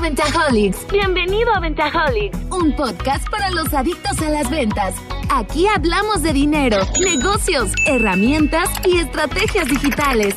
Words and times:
a 0.00 0.02
Ventajolics. 0.02 0.86
Bienvenido 0.90 1.52
a 1.54 1.60
Ventajolics. 1.60 2.38
Un 2.50 2.74
podcast 2.74 3.28
para 3.30 3.50
los 3.50 3.72
adictos 3.74 4.18
a 4.22 4.30
las 4.30 4.48
ventas. 4.48 4.94
Aquí 5.28 5.66
hablamos 5.66 6.22
de 6.22 6.32
dinero, 6.32 6.78
negocios, 7.00 7.70
herramientas 7.86 8.70
y 8.86 8.96
estrategias 8.96 9.68
digitales. 9.68 10.34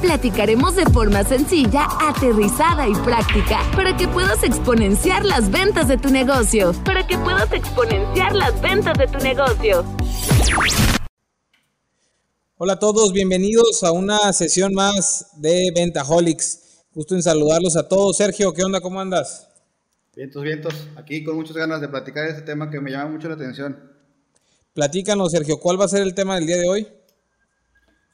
Platicaremos 0.00 0.76
de 0.76 0.86
forma 0.86 1.24
sencilla, 1.24 1.88
aterrizada 2.00 2.86
y 2.86 2.94
práctica 2.94 3.60
para 3.74 3.96
que 3.96 4.06
puedas 4.06 4.42
exponenciar 4.44 5.24
las 5.24 5.50
ventas 5.50 5.88
de 5.88 5.98
tu 5.98 6.08
negocio. 6.08 6.72
Para 6.84 7.06
que 7.06 7.18
puedas 7.18 7.52
exponenciar 7.52 8.34
las 8.34 8.60
ventas 8.60 8.96
de 8.96 9.08
tu 9.08 9.18
negocio. 9.18 9.84
Hola 12.56 12.74
a 12.74 12.78
todos, 12.78 13.12
bienvenidos 13.12 13.82
a 13.82 13.90
una 13.90 14.32
sesión 14.32 14.74
más 14.74 15.26
de 15.40 15.72
Ventajolics. 15.74 16.69
Gusto 16.92 17.14
en 17.14 17.22
saludarlos 17.22 17.76
a 17.76 17.86
todos. 17.86 18.16
Sergio, 18.16 18.52
¿qué 18.52 18.64
onda? 18.64 18.80
¿Cómo 18.80 19.00
andas? 19.00 19.48
Vientos, 20.16 20.42
vientos. 20.42 20.88
Aquí 20.96 21.22
con 21.22 21.36
muchas 21.36 21.56
ganas 21.56 21.80
de 21.80 21.88
platicar 21.88 22.26
este 22.26 22.42
tema 22.42 22.68
que 22.68 22.80
me 22.80 22.90
llama 22.90 23.12
mucho 23.12 23.28
la 23.28 23.34
atención. 23.34 23.92
Platícanos, 24.74 25.30
Sergio, 25.30 25.58
¿cuál 25.60 25.80
va 25.80 25.84
a 25.84 25.88
ser 25.88 26.02
el 26.02 26.14
tema 26.14 26.34
del 26.34 26.46
día 26.46 26.56
de 26.56 26.68
hoy? 26.68 26.88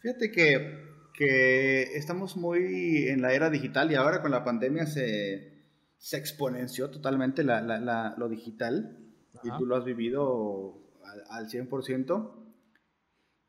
Fíjate 0.03 0.31
que, 0.31 0.91
que 1.15 1.97
estamos 1.97 2.37
muy 2.37 3.09
en 3.09 3.23
la 3.23 3.33
era 3.33 3.49
digital 3.49 3.91
y 3.91 3.95
ahora 3.95 4.21
con 4.21 4.31
la 4.31 4.45
pandemia 4.45 4.85
se, 4.87 5.65
se 5.97 6.19
exponenció 6.19 6.91
totalmente 6.91 7.45
la, 7.45 7.63
la, 7.63 7.81
la, 7.81 8.15
lo 8.19 8.29
digital 8.29 8.99
y 9.43 9.49
tú 9.57 9.65
lo 9.65 9.77
has 9.77 9.87
vivido 9.87 10.83
al, 11.03 11.25
al 11.31 11.49
100%. 11.49 12.31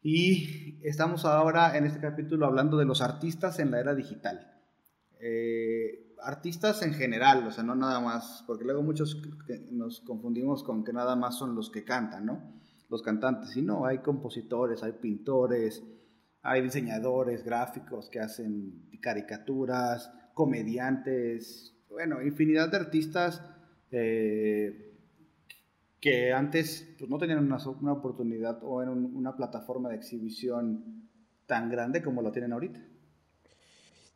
Y 0.02 0.80
estamos 0.88 1.25
ahora 1.25 1.78
en 1.78 1.86
este 1.86 2.00
capítulo 2.00 2.45
hablando 2.45 2.78
de 2.78 2.86
los 2.86 3.02
artistas 3.02 3.59
en 3.59 3.72
la 3.72 3.81
era 3.81 3.94
digital. 3.94 4.53
Eh, 5.20 6.16
artistas 6.23 6.81
en 6.81 6.94
general, 6.94 7.45
o 7.48 7.52
sea, 7.52 7.63
no 7.63 7.75
nada 7.75 8.00
más, 8.00 8.44
porque 8.47 8.64
luego 8.64 8.81
muchos 8.81 9.22
nos 9.72 10.02
confundimos 10.02 10.64
con 10.64 10.83
que 10.83 10.94
nada 10.94 11.16
más 11.16 11.38
son 11.38 11.55
los 11.55 11.69
que 11.69 11.83
cantan, 11.83 12.25
¿no? 12.25 12.53
Los 12.89 13.02
cantantes, 13.02 13.55
y 13.58 13.61
no, 13.61 13.86
hay 13.86 14.00
compositores, 14.00 14.83
hay 14.83 14.94
pintores, 14.94 15.83
hay 16.42 16.61
diseñadores 16.61 17.44
gráficos 17.44 18.09
que 18.09 18.19
hacen 18.19 18.89
caricaturas, 19.02 20.11
comediantes, 20.33 21.75
bueno, 21.89 22.22
infinidad 22.22 22.70
de 22.70 22.77
artistas 22.77 23.42
eh, 23.92 24.95
que 25.99 26.31
antes 26.31 26.95
pues, 26.97 27.09
no 27.09 27.17
tenían 27.17 27.39
una, 27.39 27.58
oportunidad 27.94 28.59
o 28.64 28.81
en 28.83 28.89
un, 28.89 29.16
una 29.16 29.36
plataforma 29.36 29.89
de 29.89 29.95
exhibición 29.95 31.09
tan 31.45 31.70
grande 31.70 32.02
como 32.02 32.22
lo 32.22 32.31
tienen 32.31 32.53
ahorita. 32.53 32.80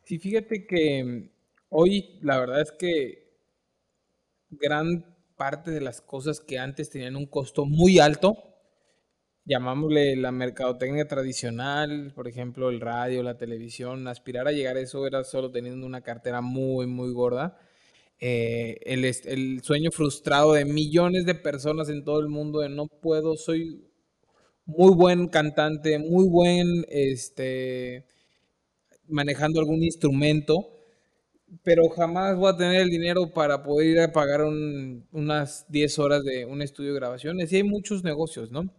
Sí, 0.04 0.18
fíjate 0.18 0.66
que 0.66 1.30
hoy 1.68 2.18
la 2.22 2.38
verdad 2.38 2.60
es 2.60 2.72
que 2.72 3.22
gran 4.50 5.04
parte 5.36 5.70
de 5.70 5.80
las 5.80 6.00
cosas 6.00 6.40
que 6.40 6.58
antes 6.58 6.90
tenían 6.90 7.16
un 7.16 7.26
costo 7.26 7.64
muy 7.64 7.98
alto, 7.98 8.36
llamámosle 9.44 10.16
la 10.16 10.32
mercadotecnia 10.32 11.08
tradicional, 11.08 12.12
por 12.14 12.28
ejemplo, 12.28 12.70
el 12.70 12.80
radio, 12.80 13.22
la 13.22 13.38
televisión, 13.38 14.06
aspirar 14.08 14.48
a 14.48 14.52
llegar 14.52 14.76
a 14.76 14.80
eso 14.80 15.06
era 15.06 15.24
solo 15.24 15.50
teniendo 15.50 15.86
una 15.86 16.02
cartera 16.02 16.40
muy, 16.40 16.86
muy 16.86 17.12
gorda. 17.12 17.58
Eh, 18.20 18.78
el, 18.84 19.04
el, 19.04 19.62
sueño 19.62 19.90
frustrado 19.90 20.52
de 20.54 20.64
millones 20.64 21.26
de 21.26 21.34
personas 21.34 21.88
en 21.88 22.04
todo 22.04 22.20
el 22.20 22.28
mundo 22.28 22.60
de 22.60 22.68
no 22.68 22.86
puedo, 22.86 23.36
soy 23.36 23.84
muy 24.66 24.94
buen 24.94 25.28
cantante, 25.28 25.98
muy 25.98 26.28
buen 26.28 26.84
este, 26.88 28.06
manejando 29.12 29.60
algún 29.60 29.82
instrumento, 29.82 30.68
pero 31.62 31.88
jamás 31.90 32.36
voy 32.36 32.50
a 32.52 32.56
tener 32.56 32.80
el 32.82 32.90
dinero 32.90 33.32
para 33.32 33.62
poder 33.62 33.88
ir 33.88 34.00
a 34.00 34.12
pagar 34.12 34.42
un, 34.42 35.06
unas 35.12 35.66
10 35.68 35.98
horas 35.98 36.24
de 36.24 36.46
un 36.46 36.62
estudio 36.62 36.90
de 36.92 37.00
grabaciones. 37.00 37.52
Y 37.52 37.56
hay 37.56 37.62
muchos 37.62 38.04
negocios, 38.04 38.50
¿no? 38.50 38.72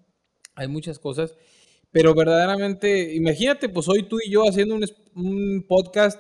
Hay 0.56 0.68
muchas 0.68 1.00
cosas, 1.00 1.36
pero 1.92 2.14
verdaderamente, 2.14 3.14
imagínate, 3.16 3.70
pues 3.70 3.88
hoy 3.90 4.04
tú 4.04 4.20
y 4.24 4.32
yo 4.32 4.44
haciendo 4.44 4.76
un, 4.76 4.86
un 5.16 5.66
podcast 5.68 6.20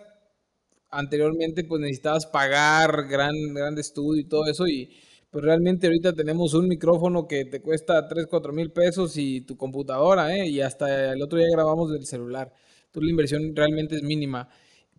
anteriormente 0.93 1.63
pues 1.63 1.81
necesitabas 1.81 2.25
pagar 2.25 3.07
gran, 3.07 3.33
gran 3.53 3.77
estudio 3.77 4.21
y 4.21 4.25
todo 4.27 4.45
eso 4.47 4.67
y 4.67 4.91
pues 5.31 5.43
realmente 5.43 5.87
ahorita 5.87 6.13
tenemos 6.13 6.53
un 6.53 6.67
micrófono 6.67 7.27
que 7.27 7.45
te 7.45 7.59
cuesta 7.59 8.07
3, 8.07 8.27
4 8.29 8.53
mil 8.53 8.71
pesos 8.71 9.17
y 9.17 9.41
tu 9.41 9.57
computadora, 9.57 10.35
¿eh? 10.35 10.47
Y 10.47 10.61
hasta 10.61 11.13
el 11.13 11.23
otro 11.23 11.39
día 11.39 11.47
grabamos 11.51 11.91
del 11.91 12.05
celular. 12.05 12.53
Entonces 12.93 13.07
la 13.07 13.09
inversión 13.09 13.55
realmente 13.55 13.95
es 13.95 14.03
mínima. 14.03 14.49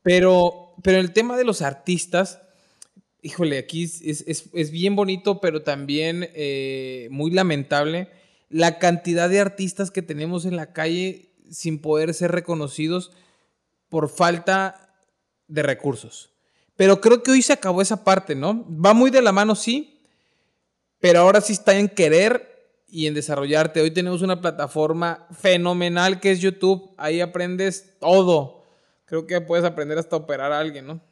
Pero, 0.02 0.74
pero 0.82 0.98
el 0.98 1.12
tema 1.12 1.36
de 1.36 1.44
los 1.44 1.62
artistas, 1.62 2.42
híjole, 3.22 3.56
aquí 3.56 3.84
es, 3.84 4.02
es, 4.02 4.50
es 4.52 4.70
bien 4.72 4.96
bonito, 4.96 5.40
pero 5.40 5.62
también 5.62 6.28
eh, 6.34 7.06
muy 7.12 7.30
lamentable 7.30 8.08
la 8.50 8.80
cantidad 8.80 9.30
de 9.30 9.38
artistas 9.38 9.92
que 9.92 10.02
tenemos 10.02 10.44
en 10.44 10.56
la 10.56 10.72
calle 10.72 11.30
sin 11.52 11.80
poder 11.80 12.12
ser 12.14 12.32
reconocidos 12.32 13.12
por 13.88 14.08
falta 14.08 14.96
de 15.46 15.62
recursos. 15.62 16.30
Pero 16.74 17.00
creo 17.00 17.22
que 17.22 17.30
hoy 17.30 17.42
se 17.42 17.52
acabó 17.52 17.80
esa 17.80 18.02
parte, 18.02 18.34
¿no? 18.34 18.66
Va 18.68 18.92
muy 18.92 19.12
de 19.12 19.22
la 19.22 19.30
mano, 19.30 19.54
sí, 19.54 20.00
pero 20.98 21.20
ahora 21.20 21.40
sí 21.40 21.52
está 21.52 21.78
en 21.78 21.88
querer 21.88 22.53
y 22.86 23.06
en 23.06 23.14
desarrollarte. 23.14 23.80
Hoy 23.80 23.90
tenemos 23.90 24.22
una 24.22 24.40
plataforma 24.40 25.26
fenomenal 25.32 26.20
que 26.20 26.30
es 26.30 26.40
YouTube. 26.40 26.94
Ahí 26.96 27.20
aprendes 27.20 27.96
todo. 28.00 28.64
Creo 29.04 29.26
que 29.26 29.40
puedes 29.40 29.64
aprender 29.64 29.98
hasta 29.98 30.16
operar 30.16 30.52
a 30.52 30.60
alguien, 30.60 30.86
¿no? 30.86 31.00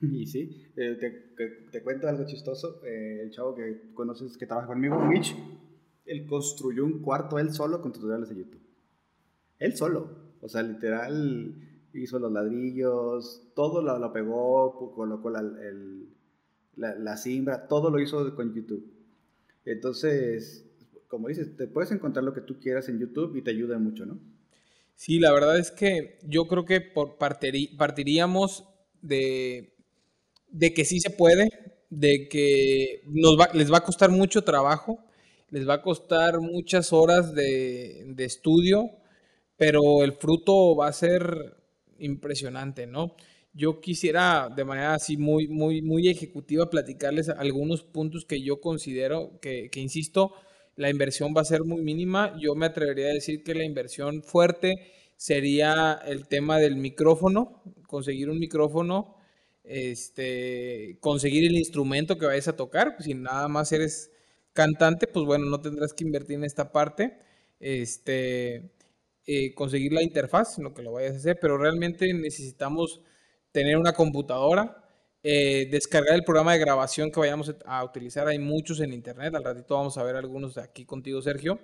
Y 0.00 0.26
sí, 0.26 0.66
eh, 0.76 0.96
te, 0.98 1.10
te, 1.70 1.82
cuento 1.82 2.08
algo 2.08 2.26
chistoso. 2.26 2.84
Eh, 2.84 3.20
el 3.22 3.30
chavo 3.30 3.54
que 3.54 3.92
conoces 3.94 4.36
que 4.36 4.46
trabaja 4.46 4.66
conmigo, 4.66 4.98
Mitch, 4.98 5.36
él 6.06 6.26
construyó 6.26 6.84
un 6.84 7.00
cuarto 7.00 7.38
él 7.38 7.52
solo 7.52 7.80
con 7.80 7.92
tutoriales 7.92 8.28
de 8.28 8.36
YouTube. 8.36 8.62
Él 9.58 9.76
solo. 9.76 10.10
O 10.40 10.48
sea, 10.48 10.62
literal 10.62 11.54
hizo 11.94 12.18
los 12.18 12.32
ladrillos, 12.32 13.52
todo 13.54 13.82
lo, 13.82 13.98
lo 13.98 14.12
pegó, 14.12 14.92
colocó 14.94 15.30
la, 15.30 15.40
el, 15.40 16.08
la, 16.76 16.94
la, 16.96 17.16
simbra, 17.16 17.68
todo 17.68 17.90
lo 17.90 18.00
hizo 18.00 18.34
con 18.34 18.52
YouTube. 18.54 18.91
Entonces, 19.64 20.66
como 21.08 21.28
dices, 21.28 21.56
te 21.56 21.66
puedes 21.66 21.92
encontrar 21.92 22.24
lo 22.24 22.34
que 22.34 22.40
tú 22.40 22.58
quieras 22.58 22.88
en 22.88 22.98
YouTube 22.98 23.36
y 23.36 23.42
te 23.42 23.50
ayuda 23.50 23.78
mucho, 23.78 24.06
¿no? 24.06 24.18
Sí, 24.94 25.18
la 25.18 25.32
verdad 25.32 25.58
es 25.58 25.70
que 25.70 26.18
yo 26.22 26.46
creo 26.46 26.64
que 26.64 26.80
por 26.80 27.16
partiríamos 27.18 28.64
de, 29.00 29.74
que 30.74 30.84
sí 30.84 31.00
se 31.00 31.10
puede, 31.10 31.48
de 31.90 32.28
que 32.28 33.02
les 33.54 33.72
va 33.72 33.78
a 33.78 33.84
costar 33.84 34.10
mucho 34.10 34.42
trabajo, 34.42 35.04
les 35.50 35.68
va 35.68 35.74
a 35.74 35.82
costar 35.82 36.40
muchas 36.40 36.92
horas 36.92 37.34
de 37.34 38.14
estudio, 38.18 38.90
pero 39.56 40.02
el 40.02 40.12
fruto 40.12 40.76
va 40.76 40.88
a 40.88 40.92
ser 40.92 41.56
impresionante, 41.98 42.86
¿no? 42.86 43.14
Yo 43.54 43.80
quisiera 43.80 44.48
de 44.54 44.64
manera 44.64 44.94
así 44.94 45.16
muy, 45.18 45.46
muy, 45.46 45.82
muy 45.82 46.08
ejecutiva 46.08 46.70
platicarles 46.70 47.28
algunos 47.28 47.82
puntos 47.82 48.24
que 48.24 48.40
yo 48.42 48.60
considero 48.60 49.38
que, 49.40 49.68
insisto, 49.74 50.32
la 50.74 50.88
inversión 50.88 51.34
va 51.36 51.42
a 51.42 51.44
ser 51.44 51.62
muy 51.64 51.82
mínima. 51.82 52.34
Yo 52.40 52.54
me 52.54 52.64
atrevería 52.66 53.06
a 53.08 53.12
decir 53.14 53.42
que 53.42 53.54
la 53.54 53.64
inversión 53.64 54.22
fuerte 54.22 54.72
sería 55.18 56.00
el 56.06 56.28
tema 56.28 56.58
del 56.58 56.76
micrófono, 56.76 57.62
conseguir 57.86 58.30
un 58.30 58.38
micrófono, 58.38 59.16
este, 59.64 60.96
conseguir 61.00 61.44
el 61.44 61.56
instrumento 61.56 62.16
que 62.18 62.26
vayas 62.26 62.48
a 62.48 62.56
tocar. 62.56 62.96
Si 63.00 63.12
nada 63.14 63.48
más 63.48 63.70
eres 63.72 64.10
cantante, 64.54 65.06
pues 65.06 65.26
bueno, 65.26 65.44
no 65.46 65.60
tendrás 65.60 65.92
que 65.92 66.04
invertir 66.04 66.36
en 66.36 66.44
esta 66.44 66.72
parte. 66.72 67.18
Este, 67.60 68.72
eh, 69.26 69.54
conseguir 69.54 69.92
la 69.92 70.02
interfaz, 70.02 70.54
sino 70.54 70.72
que 70.74 70.82
lo 70.82 70.92
vayas 70.92 71.14
a 71.14 71.16
hacer, 71.18 71.38
pero 71.40 71.58
realmente 71.58 72.12
necesitamos 72.14 73.02
tener 73.52 73.76
una 73.76 73.92
computadora, 73.92 74.82
eh, 75.22 75.68
descargar 75.70 76.14
el 76.14 76.24
programa 76.24 76.54
de 76.54 76.58
grabación 76.58 77.12
que 77.12 77.20
vayamos 77.20 77.54
a 77.64 77.84
utilizar, 77.84 78.26
hay 78.26 78.38
muchos 78.38 78.80
en 78.80 78.92
internet, 78.92 79.34
al 79.34 79.44
ratito 79.44 79.76
vamos 79.76 79.96
a 79.96 80.02
ver 80.02 80.16
algunos 80.16 80.58
aquí 80.58 80.84
contigo 80.84 81.22
Sergio, 81.22 81.60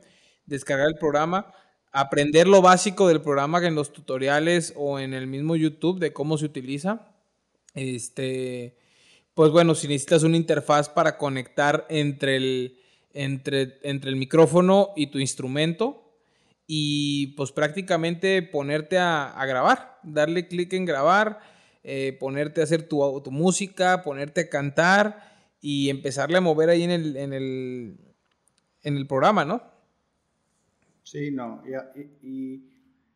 descargar 0.47 0.87
el 0.87 0.97
programa, 0.97 1.53
aprender 1.91 2.47
lo 2.47 2.63
básico 2.63 3.09
del 3.09 3.21
programa 3.21 3.67
en 3.67 3.75
los 3.75 3.93
tutoriales 3.93 4.75
o 4.77 5.01
en 5.01 5.15
el 5.15 5.27
mismo 5.27 5.57
YouTube 5.57 5.99
de 5.99 6.13
cómo 6.13 6.39
se 6.39 6.45
utiliza, 6.45 7.17
este, 7.75 8.77
pues 9.35 9.51
bueno, 9.51 9.75
si 9.75 9.89
necesitas 9.89 10.23
una 10.23 10.37
interfaz 10.37 10.89
para 10.89 11.17
conectar 11.17 11.87
entre 11.89 12.37
el, 12.37 12.79
entre, 13.13 13.79
entre 13.83 14.11
el 14.11 14.17
micrófono 14.17 14.91
y 14.95 15.09
tu 15.09 15.19
instrumento, 15.19 16.05
y 16.71 17.29
pues 17.29 17.51
prácticamente 17.51 18.43
ponerte 18.43 18.99
a, 18.99 19.31
a 19.31 19.47
grabar, 19.47 19.99
darle 20.03 20.47
clic 20.47 20.75
en 20.75 20.85
grabar, 20.85 21.41
eh, 21.91 22.13
ponerte 22.13 22.61
a 22.61 22.65
hacer 22.65 22.87
tu, 22.87 23.23
tu, 23.25 23.31
música, 23.31 24.03
ponerte 24.03 24.43
a 24.43 24.51
cantar 24.51 25.57
y 25.59 25.89
empezarle 25.89 26.37
a 26.37 26.43
mover 26.43 26.69
ahí 26.69 26.83
en 26.83 26.91
el, 26.91 27.17
en 27.17 27.33
el, 27.33 27.99
en 28.83 28.97
el 28.99 29.07
programa, 29.07 29.47
¿no? 29.47 29.63
Sí, 31.03 31.31
no, 31.31 31.63
y, 31.65 32.29
y, 32.29 32.71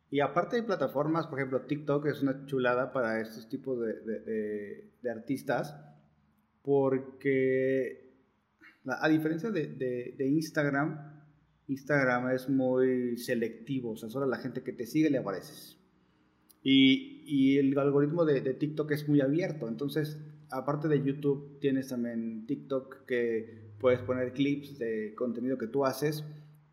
y, 0.09 0.19
aparte 0.21 0.55
de 0.55 0.63
plataformas, 0.63 1.27
por 1.27 1.37
ejemplo, 1.37 1.61
TikTok 1.61 2.07
es 2.07 2.23
una 2.23 2.47
chulada 2.47 2.91
para 2.91 3.21
estos 3.21 3.47
tipos 3.47 3.79
de, 3.79 3.93
de, 3.99 4.89
de, 5.03 5.11
artistas, 5.11 5.75
porque 6.63 8.11
a 8.87 9.07
diferencia 9.07 9.51
de, 9.51 10.15
Instagram, 10.17 11.21
Instagram 11.67 12.31
es 12.31 12.49
muy 12.49 13.17
selectivo, 13.17 13.91
o 13.91 13.97
sea, 13.97 14.09
solo 14.09 14.25
la 14.25 14.37
gente 14.37 14.63
que 14.63 14.73
te 14.73 14.87
sigue 14.87 15.11
le 15.11 15.19
apareces. 15.19 15.77
Y, 16.63 17.12
el 17.57 17.77
algoritmo 17.77 18.25
de, 18.25 18.41
de, 18.41 18.53
TikTok 18.53 18.91
es 18.91 19.07
muy 19.07 19.21
abierto, 19.21 19.67
entonces, 19.67 20.17
aparte 20.49 20.87
de 20.87 21.03
YouTube, 21.03 21.59
tienes 21.59 21.87
también 21.89 22.45
TikTok 22.45 23.05
que 23.05 23.73
puedes 23.79 24.01
poner 24.01 24.33
clips 24.33 24.79
de 24.79 25.13
contenido 25.15 25.57
que 25.57 25.67
tú 25.67 25.85
haces 25.85 26.23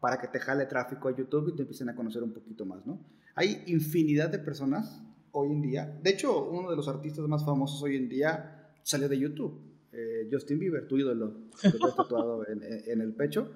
para 0.01 0.19
que 0.19 0.29
te 0.29 0.41
jale 0.41 0.67
tráfico 0.67 1.09
a 1.09 1.17
YouTube 1.17 1.51
y 1.51 1.57
te 1.57 1.63
empiecen 1.63 1.89
a 1.89 1.95
conocer 1.95 2.23
un 2.23 2.33
poquito 2.33 2.65
más, 2.65 2.87
¿no? 2.87 3.05
Hay 3.35 3.63
infinidad 3.67 4.31
de 4.31 4.39
personas 4.39 5.03
hoy 5.33 5.53
en 5.53 5.63
día. 5.63 5.99
De 6.03 6.11
hecho, 6.11 6.49
uno 6.49 6.71
de 6.71 6.77
los 6.77 6.89
artistas 6.89 7.27
más 7.29 7.45
famosos 7.45 7.83
hoy 7.83 7.97
en 7.97 8.09
día 8.09 8.73
salió 8.83 9.09
de 9.09 9.19
YouTube. 9.19 9.61
Eh, 9.93 10.29
Justin 10.31 10.59
Bieber, 10.59 10.87
tu 10.87 10.99
ídolo, 10.99 11.51
que 11.61 11.71
te 11.71 11.79
tatuado 11.79 12.47
en, 12.47 13.01
el 13.01 13.13
pecho. 13.15 13.51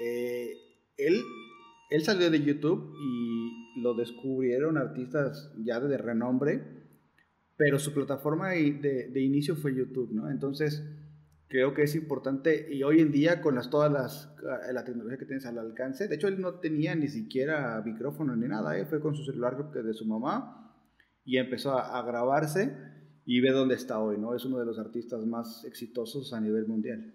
Eh, 0.00 0.56
él, 0.96 1.22
él 1.92 2.02
salió 2.02 2.30
de 2.30 2.42
YouTube 2.42 2.94
y 3.00 3.80
lo 3.80 3.94
descubrieron 3.94 4.76
artistas 4.76 5.52
ya 5.64 5.80
de 5.80 5.98
renombre, 5.98 6.62
pero 7.56 7.78
su 7.78 7.92
plataforma 7.92 8.50
de, 8.50 9.12
inicio 9.20 9.56
fue 9.56 9.74
YouTube, 9.74 10.10
¿no? 10.12 10.30
Entonces, 10.30 10.82
creo 11.48 11.74
que 11.74 11.82
es 11.82 11.94
importante 11.94 12.72
y 12.72 12.82
hoy 12.82 13.00
en 13.00 13.12
día 13.12 13.40
con 13.40 13.54
las, 13.54 13.70
todas 13.70 13.92
las 13.92 14.34
eh, 14.42 14.72
la 14.72 14.84
tecnología 14.84 15.18
que 15.18 15.26
tienes 15.26 15.46
al 15.46 15.58
alcance, 15.58 16.08
de 16.08 16.14
hecho 16.14 16.28
él 16.28 16.40
no 16.40 16.54
tenía 16.54 16.94
ni 16.94 17.08
siquiera 17.08 17.82
micrófono 17.84 18.34
ni 18.34 18.48
nada, 18.48 18.78
¿eh? 18.78 18.86
fue 18.86 19.00
con 19.00 19.14
su 19.14 19.24
celular 19.24 19.70
de 19.70 19.94
su 19.94 20.06
mamá 20.06 20.74
y 21.24 21.36
empezó 21.36 21.78
a, 21.78 22.02
grabarse 22.02 22.74
y 23.24 23.40
ve 23.40 23.50
dónde 23.50 23.74
está 23.74 24.00
hoy, 24.00 24.18
¿no? 24.18 24.34
Es 24.34 24.44
uno 24.44 24.58
de 24.58 24.66
los 24.66 24.78
artistas 24.78 25.24
más 25.24 25.64
exitosos 25.64 26.32
a 26.32 26.40
nivel 26.40 26.66
mundial. 26.66 27.12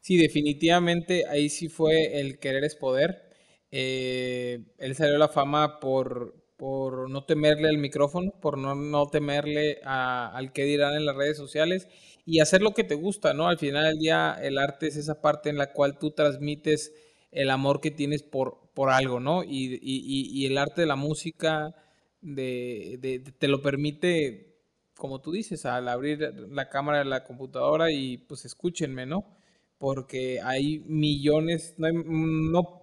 Sí, 0.00 0.16
definitivamente 0.16 1.26
ahí 1.26 1.48
sí 1.48 1.68
fue 1.68 2.20
el 2.20 2.38
querer 2.38 2.64
es 2.64 2.74
poder. 2.74 3.29
Eh, 3.72 4.60
él 4.78 4.94
salió 4.96 5.16
a 5.16 5.18
la 5.18 5.28
fama 5.28 5.80
por, 5.80 6.34
por 6.56 7.08
no 7.08 7.24
temerle 7.24 7.68
al 7.68 7.78
micrófono, 7.78 8.32
por 8.40 8.58
no, 8.58 8.74
no 8.74 9.06
temerle 9.06 9.80
al 9.84 10.52
que 10.52 10.64
dirán 10.64 10.94
en 10.94 11.06
las 11.06 11.16
redes 11.16 11.36
sociales 11.36 11.88
y 12.26 12.40
hacer 12.40 12.62
lo 12.62 12.74
que 12.74 12.84
te 12.84 12.94
gusta, 12.94 13.32
¿no? 13.34 13.48
Al 13.48 13.58
final 13.58 13.84
del 13.84 13.98
día 13.98 14.36
el 14.42 14.58
arte 14.58 14.88
es 14.88 14.96
esa 14.96 15.20
parte 15.20 15.50
en 15.50 15.58
la 15.58 15.72
cual 15.72 15.98
tú 15.98 16.10
transmites 16.12 16.92
el 17.32 17.50
amor 17.50 17.80
que 17.80 17.90
tienes 17.90 18.22
por, 18.22 18.70
por 18.74 18.90
algo, 18.90 19.20
¿no? 19.20 19.42
Y, 19.44 20.46
el 20.46 20.58
arte 20.58 20.82
de 20.82 20.86
la 20.86 20.96
música 20.96 21.74
de, 22.20 23.22
te 23.38 23.48
lo 23.48 23.62
permite, 23.62 24.58
como 24.96 25.20
tú 25.20 25.32
dices, 25.32 25.64
al 25.66 25.88
abrir 25.88 26.20
la 26.50 26.68
cámara 26.68 26.98
de 26.98 27.04
la 27.06 27.24
computadora 27.24 27.90
y 27.90 28.18
pues 28.18 28.44
escúchenme, 28.44 29.06
¿no? 29.06 29.36
Porque 29.78 30.40
hay 30.42 30.80
millones, 30.86 31.74
no, 31.78 31.88
no 31.92 32.79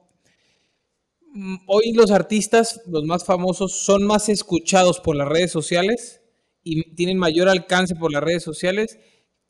hoy 1.68 1.94
los 1.94 2.12
artistas, 2.12 2.82
los 2.88 3.04
más 3.06 3.26
famosos, 3.26 3.74
son 3.74 4.06
más 4.06 4.30
escuchados 4.30 5.00
por 5.00 5.16
las 5.16 5.28
redes 5.28 5.52
sociales 5.52 6.22
y 6.64 6.96
tienen 6.96 7.18
mayor 7.18 7.50
alcance 7.50 7.96
por 7.96 8.12
las 8.12 8.24
redes 8.24 8.44
sociales 8.44 9.00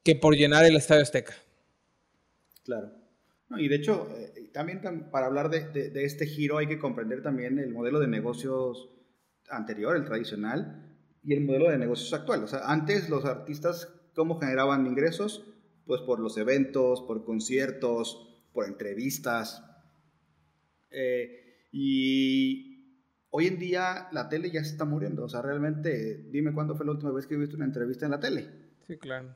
que 0.03 0.15
por 0.15 0.35
llenar 0.35 0.65
el 0.65 0.75
Estadio 0.75 1.01
Azteca. 1.01 1.33
Claro. 2.63 2.91
y 3.57 3.68
de 3.69 3.75
hecho, 3.75 4.09
eh, 4.18 4.50
también 4.53 4.81
para 5.09 5.27
hablar 5.27 5.50
de, 5.50 5.91
este 6.03 6.25
giro 6.25 6.57
hay 6.57 6.68
que 6.68 6.79
comprender 6.79 7.21
también 7.21 7.59
el 7.59 7.71
modelo 7.71 8.00
de 8.00 8.07
negocios 8.07 8.89
anterior, 9.50 9.95
el 9.95 10.06
tradicional, 10.06 10.83
y 11.23 11.33
el 11.33 11.41
modelo 11.41 11.69
de 11.69 11.77
negocios 11.77 12.13
actual. 12.13 12.44
O 12.44 12.47
sea, 12.47 12.59
antes 12.65 13.09
los 13.09 13.25
artistas, 13.25 13.94
¿cómo 14.15 14.39
generaban 14.39 14.88
ingresos? 14.88 15.45
Pues 15.85 16.01
por 16.01 16.19
los 16.19 16.38
eventos, 16.38 17.01
por 17.01 17.23
conciertos, 17.23 18.41
por 18.53 18.65
entrevistas. 18.65 19.63
Eh, 20.89 21.46
y 21.79 22.95
hoy 23.29 23.45
en 23.45 23.59
día 23.59 24.07
la 24.12 24.29
tele 24.29 24.50
ya 24.50 24.63
se 24.63 24.71
está 24.71 24.83
muriendo. 24.83 25.25
O 25.25 25.29
sea, 25.29 25.44
realmente, 25.44 26.25
dime 26.31 26.51
cuándo 26.51 26.75
fue 26.75 26.88
la 26.88 26.94
última 26.94 27.12
vez 27.12 27.27
que 27.27 27.38
viste 27.38 27.56
una 27.56 27.65
entrevista 27.65 28.06
en 28.06 28.12
la 28.12 28.19
tele. 28.19 28.50
Sí, 28.88 28.97
claro. 28.97 29.35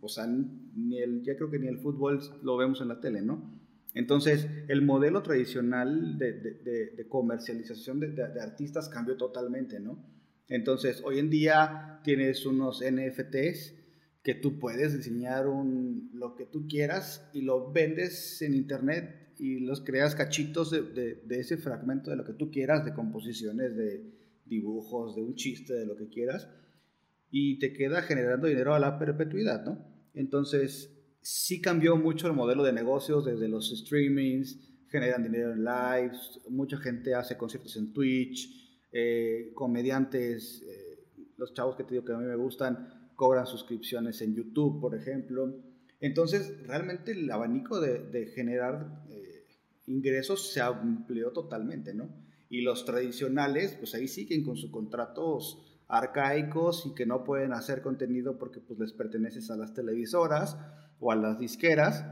O 0.00 0.08
sea, 0.08 0.24
ni 0.28 1.00
el, 1.00 1.24
ya 1.24 1.34
creo 1.34 1.50
que 1.50 1.58
ni 1.58 1.66
el 1.66 1.78
fútbol 1.78 2.20
lo 2.44 2.56
vemos 2.56 2.80
en 2.80 2.86
la 2.86 3.00
tele, 3.00 3.22
¿no? 3.22 3.60
Entonces, 3.92 4.46
el 4.68 4.82
modelo 4.82 5.24
tradicional 5.24 6.16
de, 6.16 7.04
comercialización 7.08 7.98
de, 7.98 8.40
artistas 8.40 8.88
cambió 8.88 9.16
totalmente, 9.16 9.80
¿no? 9.80 9.98
Entonces, 10.46 11.02
hoy 11.04 11.18
en 11.18 11.28
día 11.28 12.02
tienes 12.04 12.46
unos 12.46 12.84
NFTs 12.88 13.74
que 14.22 14.34
tú 14.34 14.60
puedes 14.60 14.96
diseñar 14.96 15.48
un, 15.48 16.08
lo 16.14 16.36
que 16.36 16.46
tú 16.46 16.68
quieras 16.68 17.28
y 17.32 17.40
lo 17.40 17.72
vendes 17.72 18.40
en 18.42 18.54
internet 18.54 19.25
y 19.38 19.60
los 19.60 19.80
creas 19.80 20.14
cachitos 20.14 20.70
de, 20.70 21.22
ese 21.30 21.56
fragmento 21.56 22.10
de 22.10 22.16
lo 22.16 22.24
que 22.24 22.32
tú 22.32 22.50
quieras, 22.50 22.84
de 22.84 22.94
composiciones, 22.94 23.76
de 23.76 24.12
dibujos, 24.44 25.16
de 25.16 25.22
un 25.22 25.34
chiste, 25.34 25.74
de 25.74 25.86
lo 25.86 25.96
que 25.96 26.08
quieras 26.08 26.48
y 27.30 27.58
te 27.58 27.72
queda 27.72 28.02
generando 28.02 28.46
dinero 28.46 28.74
a 28.74 28.78
la 28.78 28.98
perpetuidad, 28.98 29.64
¿no? 29.64 29.84
Entonces, 30.14 30.90
sí 31.20 31.60
cambió 31.60 31.96
mucho 31.96 32.26
el 32.26 32.32
modelo 32.32 32.62
de 32.62 32.72
negocios 32.72 33.24
desde 33.24 33.48
los 33.48 33.76
streamings, 33.76 34.58
generan 34.88 35.22
dinero 35.22 35.52
en 35.52 35.64
lives, 35.64 36.40
mucha 36.48 36.78
gente 36.78 37.14
hace 37.14 37.36
conciertos 37.36 37.76
en 37.76 37.92
Twitch, 37.92 38.86
eh, 38.92 39.50
comediantes, 39.54 40.62
eh, 40.62 41.04
los 41.36 41.52
chavos 41.52 41.76
que 41.76 41.84
te 41.84 41.94
digo 41.94 42.04
que 42.04 42.12
a 42.12 42.18
mí 42.18 42.24
me 42.24 42.36
gustan, 42.36 43.10
cobran 43.16 43.46
suscripciones 43.46 44.22
en 44.22 44.34
YouTube, 44.34 44.80
por 44.80 44.94
ejemplo. 44.94 45.54
Entonces, 46.00 46.66
realmente 46.66 47.12
el 47.12 47.30
abanico 47.30 47.80
de, 47.80 48.26
generar 48.34 49.04
eh, 49.10 49.25
ingresos 49.86 50.52
se 50.52 50.60
amplió 50.60 51.32
totalmente, 51.32 51.94
¿no? 51.94 52.08
Y 52.48 52.62
los 52.62 52.84
tradicionales, 52.84 53.76
pues 53.78 53.94
ahí 53.94 54.08
siguen 54.08 54.44
con 54.44 54.56
sus 54.56 54.70
contratos 54.70 55.62
arcaicos 55.88 56.84
y 56.86 56.94
que 56.94 57.06
no 57.06 57.24
pueden 57.24 57.52
hacer 57.52 57.82
contenido 57.82 58.38
porque 58.38 58.60
pues 58.60 58.78
les 58.78 58.92
perteneces 58.92 59.50
a 59.50 59.56
las 59.56 59.72
televisoras 59.72 60.58
o 60.98 61.12
a 61.12 61.16
las 61.16 61.38
disqueras 61.38 62.04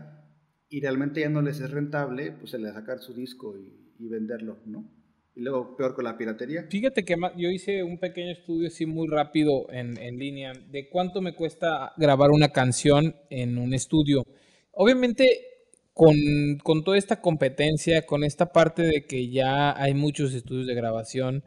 y 0.68 0.80
realmente 0.80 1.20
ya 1.20 1.28
no 1.28 1.42
les 1.42 1.60
es 1.60 1.70
rentable 1.70 2.32
pues 2.32 2.50
se 2.52 2.58
les 2.58 2.72
sacar 2.72 3.00
su 3.00 3.14
disco 3.14 3.56
y, 3.58 3.80
venderlo, 3.98 4.58
¿no? 4.66 4.92
Y 5.34 5.40
luego 5.40 5.76
peor 5.76 5.94
con 5.94 6.04
la 6.04 6.16
piratería. 6.16 6.66
Fíjate 6.68 7.04
que 7.04 7.16
yo 7.36 7.48
hice 7.48 7.82
un 7.82 7.98
pequeño 7.98 8.32
estudio 8.32 8.68
así 8.68 8.86
muy 8.86 9.08
rápido 9.08 9.66
en, 9.72 9.96
en 9.98 10.18
línea 10.18 10.52
de 10.52 10.88
cuánto 10.88 11.22
me 11.22 11.34
cuesta 11.34 11.92
grabar 11.96 12.30
una 12.30 12.50
canción 12.50 13.16
en 13.30 13.56
un 13.58 13.72
estudio. 13.72 14.24
Obviamente 14.72 15.53
con, 15.94 16.14
con, 16.62 16.84
toda 16.84 16.98
esta 16.98 17.20
competencia, 17.20 18.04
con 18.06 18.24
esta 18.24 18.52
parte 18.52 18.82
de 18.82 19.06
que 19.06 19.30
ya 19.30 19.80
hay 19.80 19.94
muchos 19.94 20.34
estudios 20.34 20.66
de 20.66 20.74
grabación, 20.74 21.44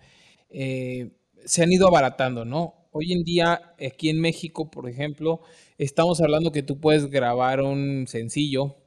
eh, 0.49 1.11
se 1.45 1.63
han 1.63 1.71
ido 1.71 1.87
abaratando, 1.87 2.45
¿no? 2.45 2.75
Hoy 2.91 3.13
en 3.13 3.23
día, 3.23 3.75
aquí 3.85 4.09
en 4.09 4.19
México, 4.21 4.71
por 4.71 4.89
ejemplo, 4.89 5.41
estamos 5.77 6.21
hablando 6.21 6.51
que 6.51 6.63
tú 6.63 6.79
puedes 6.79 7.09
grabar 7.09 7.61
un 7.61 8.07
sencillo 8.07 8.77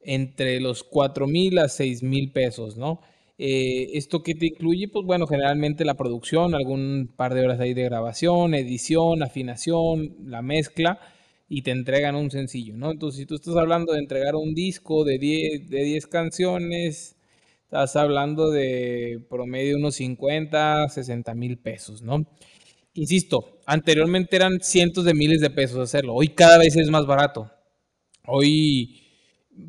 entre 0.00 0.60
los 0.60 0.82
4 0.82 1.26
mil 1.26 1.58
a 1.58 1.68
6 1.68 2.02
mil 2.02 2.32
pesos, 2.32 2.76
¿no? 2.76 3.00
Eh, 3.38 3.90
¿Esto 3.94 4.22
que 4.22 4.34
te 4.34 4.46
incluye? 4.46 4.88
Pues 4.88 5.06
bueno, 5.06 5.26
generalmente 5.26 5.84
la 5.84 5.94
producción, 5.94 6.54
algún 6.54 7.12
par 7.16 7.34
de 7.34 7.42
horas 7.42 7.60
ahí 7.60 7.74
de 7.74 7.84
grabación, 7.84 8.54
edición, 8.54 9.22
afinación, 9.22 10.16
la 10.26 10.42
mezcla, 10.42 11.00
y 11.50 11.60
te 11.60 11.72
entregan 11.72 12.14
un 12.14 12.30
sencillo, 12.30 12.78
¿no? 12.78 12.90
Entonces, 12.90 13.18
si 13.18 13.26
tú 13.26 13.34
estás 13.34 13.56
hablando 13.56 13.92
de 13.92 13.98
entregar 13.98 14.36
un 14.36 14.54
disco 14.54 15.04
de 15.04 15.18
10, 15.18 15.68
de 15.68 15.84
10 15.84 16.06
canciones, 16.06 17.20
Estás 17.70 17.94
hablando 17.94 18.50
de 18.50 19.24
promedio 19.30 19.76
unos 19.76 19.94
50, 19.94 20.88
60 20.88 21.34
mil 21.36 21.56
pesos, 21.56 22.02
¿no? 22.02 22.26
Insisto, 22.94 23.60
anteriormente 23.64 24.34
eran 24.34 24.58
cientos 24.60 25.04
de 25.04 25.14
miles 25.14 25.40
de 25.40 25.50
pesos 25.50 25.78
hacerlo. 25.78 26.16
Hoy 26.16 26.30
cada 26.30 26.58
vez 26.58 26.74
es 26.74 26.90
más 26.90 27.06
barato. 27.06 27.48
Hoy, 28.26 29.00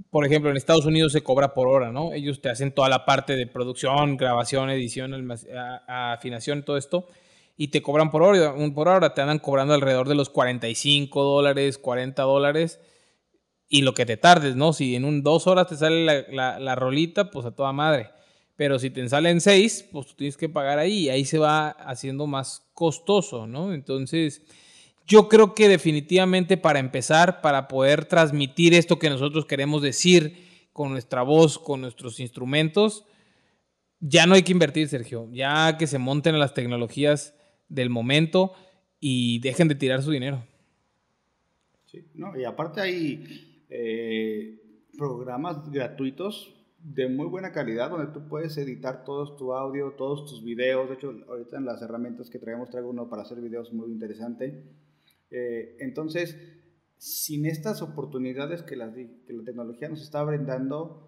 por 0.10 0.26
ejemplo, 0.26 0.50
en 0.50 0.58
Estados 0.58 0.88
Unidos 0.88 1.12
se 1.12 1.22
cobra 1.22 1.54
por 1.54 1.68
hora, 1.68 1.92
¿no? 1.92 2.12
Ellos 2.12 2.42
te 2.42 2.50
hacen 2.50 2.72
toda 2.72 2.90
la 2.90 3.06
parte 3.06 3.36
de 3.36 3.46
producción, 3.46 4.18
grabación, 4.18 4.72
edición, 4.72 5.32
afinación, 5.88 6.64
todo 6.64 6.78
esto, 6.78 7.08
y 7.58 7.70
te 7.70 7.82
cobran 7.82 8.12
por 8.12 8.24
hora. 8.24 8.56
Por 8.74 8.88
hora 8.88 9.14
te 9.14 9.22
andan 9.22 9.40
cobrando 9.40 9.74
alrededor 9.74 10.08
de 10.08 10.16
los 10.16 10.30
45 10.30 11.24
dólares, 11.24 11.78
40 11.78 12.22
dólares 12.24 12.80
y 13.74 13.84
lo 13.84 13.94
que 13.94 14.06
te 14.06 14.18
tardes, 14.18 14.58
¿no? 14.58 14.74
Si 14.74 14.96
en 14.96 15.06
un 15.06 15.24
dos 15.24 15.48
horas 15.48 15.68
te 15.68 15.78
sale 15.78 16.26
la, 16.30 16.60
la, 16.60 16.76
rolita, 16.76 17.32
pues 17.32 17.46
a 17.46 17.56
toda 17.56 17.72
madre. 17.72 18.10
Pero 18.58 18.78
si 18.78 18.90
te 18.90 19.08
salen 19.08 19.40
seis, 19.40 19.88
pues 19.92 20.08
tú 20.08 20.14
tienes 20.16 20.36
que 20.36 20.50
pagar 20.50 20.78
ahí 20.78 21.06
y 21.06 21.10
ahí 21.10 21.24
se 21.24 21.40
va 21.40 21.70
haciendo 21.70 22.28
más 22.28 22.70
costoso, 22.74 23.48
¿no? 23.48 23.74
Entonces, 23.74 24.42
yo 25.08 25.30
creo 25.30 25.56
que 25.56 25.70
definitivamente 25.70 26.58
para 26.58 26.80
empezar, 26.80 27.40
para 27.40 27.70
poder 27.70 28.04
transmitir 28.06 28.74
esto 28.74 29.00
que 29.00 29.10
nosotros 29.10 29.46
queremos 29.46 29.82
decir 29.82 30.68
con 30.74 30.92
nuestra 30.92 31.22
voz, 31.22 31.58
con 31.58 31.80
nuestros 31.80 32.20
instrumentos, 32.20 33.06
ya 34.02 34.26
no 34.26 34.36
hay 34.36 34.44
que 34.44 34.52
invertir, 34.52 34.90
Sergio. 34.90 35.30
Ya 35.32 35.78
que 35.78 35.88
se 35.88 35.98
monten 35.98 36.40
las 36.40 36.54
tecnologías 36.54 37.36
del 37.72 37.90
momento 37.90 38.54
y 39.00 39.40
dejen 39.40 39.68
de 39.68 39.76
tirar 39.76 40.02
su 40.04 40.12
dinero. 40.12 40.44
Sí, 41.86 42.06
¿no? 42.14 42.38
Y 42.40 42.44
aparte 42.44 42.82
hay 42.82 43.66
eh, 43.70 44.62
programas 44.98 45.70
gratuitos 45.72 46.54
de 46.84 47.08
muy 47.08 47.28
buena 47.28 47.52
calidad 47.52 47.90
donde 47.90 48.12
tú 48.12 48.28
puedes 48.28 48.58
editar 48.58 49.04
todo 49.04 49.36
tu 49.36 49.54
audio, 49.54 49.92
todos 49.92 50.26
tus 50.26 50.44
videos. 50.44 50.90
De 50.90 50.96
hecho, 50.96 51.14
ahorita 51.28 51.58
en 51.58 51.66
las 51.66 51.82
herramientas 51.82 52.30
que 52.30 52.40
traemos 52.40 52.70
traigo 52.70 52.90
uno 52.90 53.10
para 53.10 53.22
hacer 53.22 53.40
videos 53.40 53.72
muy 53.72 53.92
interesante. 53.92 54.64
Eh, 55.30 55.78
entonces, 55.80 56.38
sin 56.98 57.46
estas 57.46 57.82
oportunidades 57.82 58.64
que 58.64 58.76
la, 58.76 58.94
que 58.94 59.34
la 59.34 59.44
tecnología 59.44 59.90
nos 59.90 60.02
está 60.02 60.24
brindando 60.24 61.08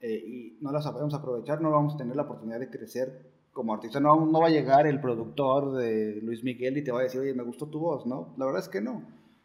eh, 0.00 0.22
y 0.26 0.58
no 0.60 0.72
las 0.72 0.84
sabemos 0.84 1.14
aprovechar, 1.14 1.60
no 1.60 1.70
vamos 1.70 1.94
a 1.94 1.98
tener 1.98 2.16
la 2.16 2.22
oportunidad 2.22 2.60
de 2.60 2.70
crecer 2.70 3.33
como 3.54 3.72
artista. 3.72 4.00
No, 4.00 4.26
no 4.26 4.40
va 4.40 4.48
a 4.48 4.50
llegar 4.50 4.86
el 4.86 5.00
productor 5.00 5.72
de 5.78 6.20
Luis 6.22 6.44
Miguel 6.44 6.76
y 6.76 6.84
te 6.84 6.92
va 6.92 7.00
a 7.00 7.04
decir, 7.04 7.20
oye, 7.20 7.32
me 7.32 7.44
gustó 7.44 7.66
tu 7.68 7.78
voz, 7.78 8.04
¿no? 8.04 8.34
La 8.36 8.44
verdad 8.44 8.60
es 8.60 8.68
que 8.68 8.82
no. 8.82 9.02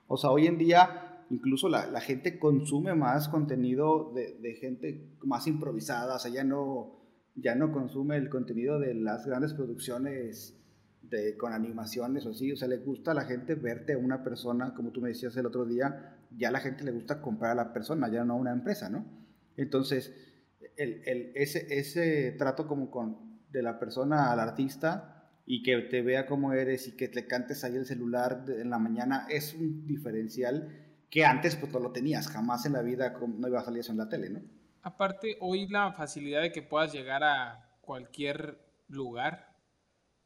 O 0.07 0.17
sea, 0.17 0.31
hoy 0.31 0.47
en 0.47 0.57
día 0.57 1.05
incluso 1.29 1.69
la, 1.69 1.85
la 1.87 2.01
gente 2.01 2.39
consume 2.39 2.95
más 2.95 3.29
contenido 3.29 4.11
de, 4.13 4.37
de, 4.41 4.55
gente 4.55 5.15
más 5.21 5.47
improvisada, 5.47 6.15
o 6.15 6.19
sea, 6.19 6.31
ya 6.31 6.43
no, 6.43 6.99
ya 7.35 7.55
no 7.55 7.71
consume 7.71 8.17
el 8.17 8.29
contenido 8.29 8.79
de 8.79 8.95
las 8.95 9.25
grandes 9.25 9.53
producciones 9.53 10.55
de, 11.03 11.37
con 11.37 11.53
animaciones 11.53 12.25
o 12.25 12.31
así, 12.31 12.51
o 12.51 12.57
sea, 12.57 12.67
le 12.67 12.77
gusta 12.77 13.11
a 13.11 13.13
la 13.13 13.25
gente 13.25 13.55
verte 13.55 13.93
a 13.93 13.97
una 13.97 14.23
persona, 14.23 14.73
como 14.73 14.91
tú 14.91 15.01
me 15.01 15.09
decías 15.09 15.37
el 15.37 15.45
otro 15.45 15.65
día, 15.65 16.17
ya 16.35 16.51
la 16.51 16.59
gente 16.59 16.83
le 16.83 16.91
gusta 16.91 17.21
comprar 17.21 17.51
a 17.51 17.55
la 17.55 17.73
persona, 17.73 18.09
ya 18.09 18.23
no 18.23 18.33
a 18.33 18.37
una 18.37 18.51
empresa, 18.51 18.89
¿no? 18.89 19.05
Entonces, 19.55 20.13
el, 20.77 21.01
el, 21.05 21.31
ese, 21.35 21.67
ese 21.77 22.31
trato 22.37 22.67
como 22.67 22.89
con, 22.89 23.28
de 23.51 23.63
la 23.63 23.79
persona 23.79 24.31
al 24.31 24.39
artista, 24.39 25.19
y 25.51 25.63
que 25.63 25.75
te 25.81 26.03
vea 26.03 26.27
cómo 26.27 26.53
eres 26.53 26.87
y 26.87 26.95
que 26.95 27.07
te 27.07 27.25
cantes 27.25 27.63
ahí 27.63 27.75
el 27.75 27.87
celular 27.87 28.45
en 28.47 28.69
la 28.69 28.77
mañana 28.77 29.25
es 29.29 29.55
un 29.55 29.87
diferencial 29.87 30.69
que 31.09 31.25
antes 31.25 31.55
pues 31.55 31.73
no 31.73 31.79
lo 31.79 31.91
tenías, 31.91 32.27
jamás 32.27 32.67
en 32.67 32.73
la 32.73 32.83
vida 32.83 33.15
no 33.19 33.47
iba 33.47 33.59
a 33.59 33.63
salir 33.63 33.79
eso 33.79 33.91
en 33.91 33.97
la 33.97 34.07
tele, 34.07 34.29
¿no? 34.29 34.41
Aparte, 34.83 35.37
hoy 35.39 35.67
la 35.67 35.91
facilidad 35.91 36.41
de 36.41 36.51
que 36.51 36.61
puedas 36.61 36.93
llegar 36.93 37.23
a 37.23 37.67
cualquier 37.81 38.59
lugar 38.87 39.48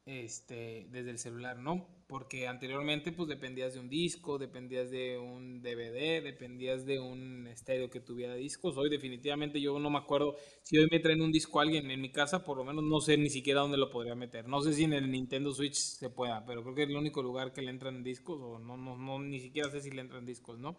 este, 0.06 0.88
desde 0.92 1.12
el 1.12 1.18
celular, 1.18 1.58
¿no? 1.58 1.88
Porque 2.08 2.48
anteriormente 2.48 3.12
pues 3.12 3.30
dependías 3.30 3.74
de 3.74 3.80
un 3.80 3.90
disco, 3.90 4.38
dependías 4.38 4.92
de 4.92 5.18
un 5.18 5.62
DVD, 5.62 6.22
dependías 6.22 6.86
de 6.86 7.00
un 7.00 7.48
estéreo 7.48 7.90
que 7.90 8.02
tuviera 8.02 8.36
discos. 8.36 8.78
Hoy 8.78 8.90
definitivamente 8.90 9.62
yo 9.62 9.80
no 9.80 9.90
me 9.90 9.98
acuerdo 9.98 10.36
si 10.62 10.78
hoy 10.78 10.88
me 10.92 11.00
traen 11.00 11.22
un 11.22 11.32
disco 11.32 11.60
a 11.60 11.64
alguien 11.64 11.90
en 11.90 12.02
mi 12.02 12.12
casa, 12.12 12.44
por 12.44 12.58
lo 12.58 12.66
menos 12.66 12.84
no 12.84 13.00
sé 13.00 13.18
ni 13.18 13.30
siquiera 13.30 13.62
dónde 13.62 13.78
lo 13.78 13.90
podría 13.90 14.16
meter. 14.16 14.48
No 14.48 14.62
sé 14.62 14.74
si 14.74 14.84
en 14.84 14.94
el 14.94 15.10
Nintendo 15.10 15.54
Switch 15.54 15.76
se 15.76 16.10
pueda, 16.10 16.46
pero 16.46 16.64
creo 16.64 16.76
que 16.76 16.84
es 16.84 16.90
el 16.90 16.98
único 16.98 17.24
lugar 17.24 17.54
que 17.54 17.62
le 17.62 17.72
entran 17.72 18.04
discos 18.04 18.40
o 18.42 18.60
no, 18.60 18.76
no, 18.78 18.98
no 18.98 19.20
ni 19.20 19.40
siquiera 19.40 19.72
sé 19.72 19.82
si 19.82 19.90
le 19.90 20.02
entran 20.02 20.26
discos, 20.26 20.60
¿no? 20.60 20.78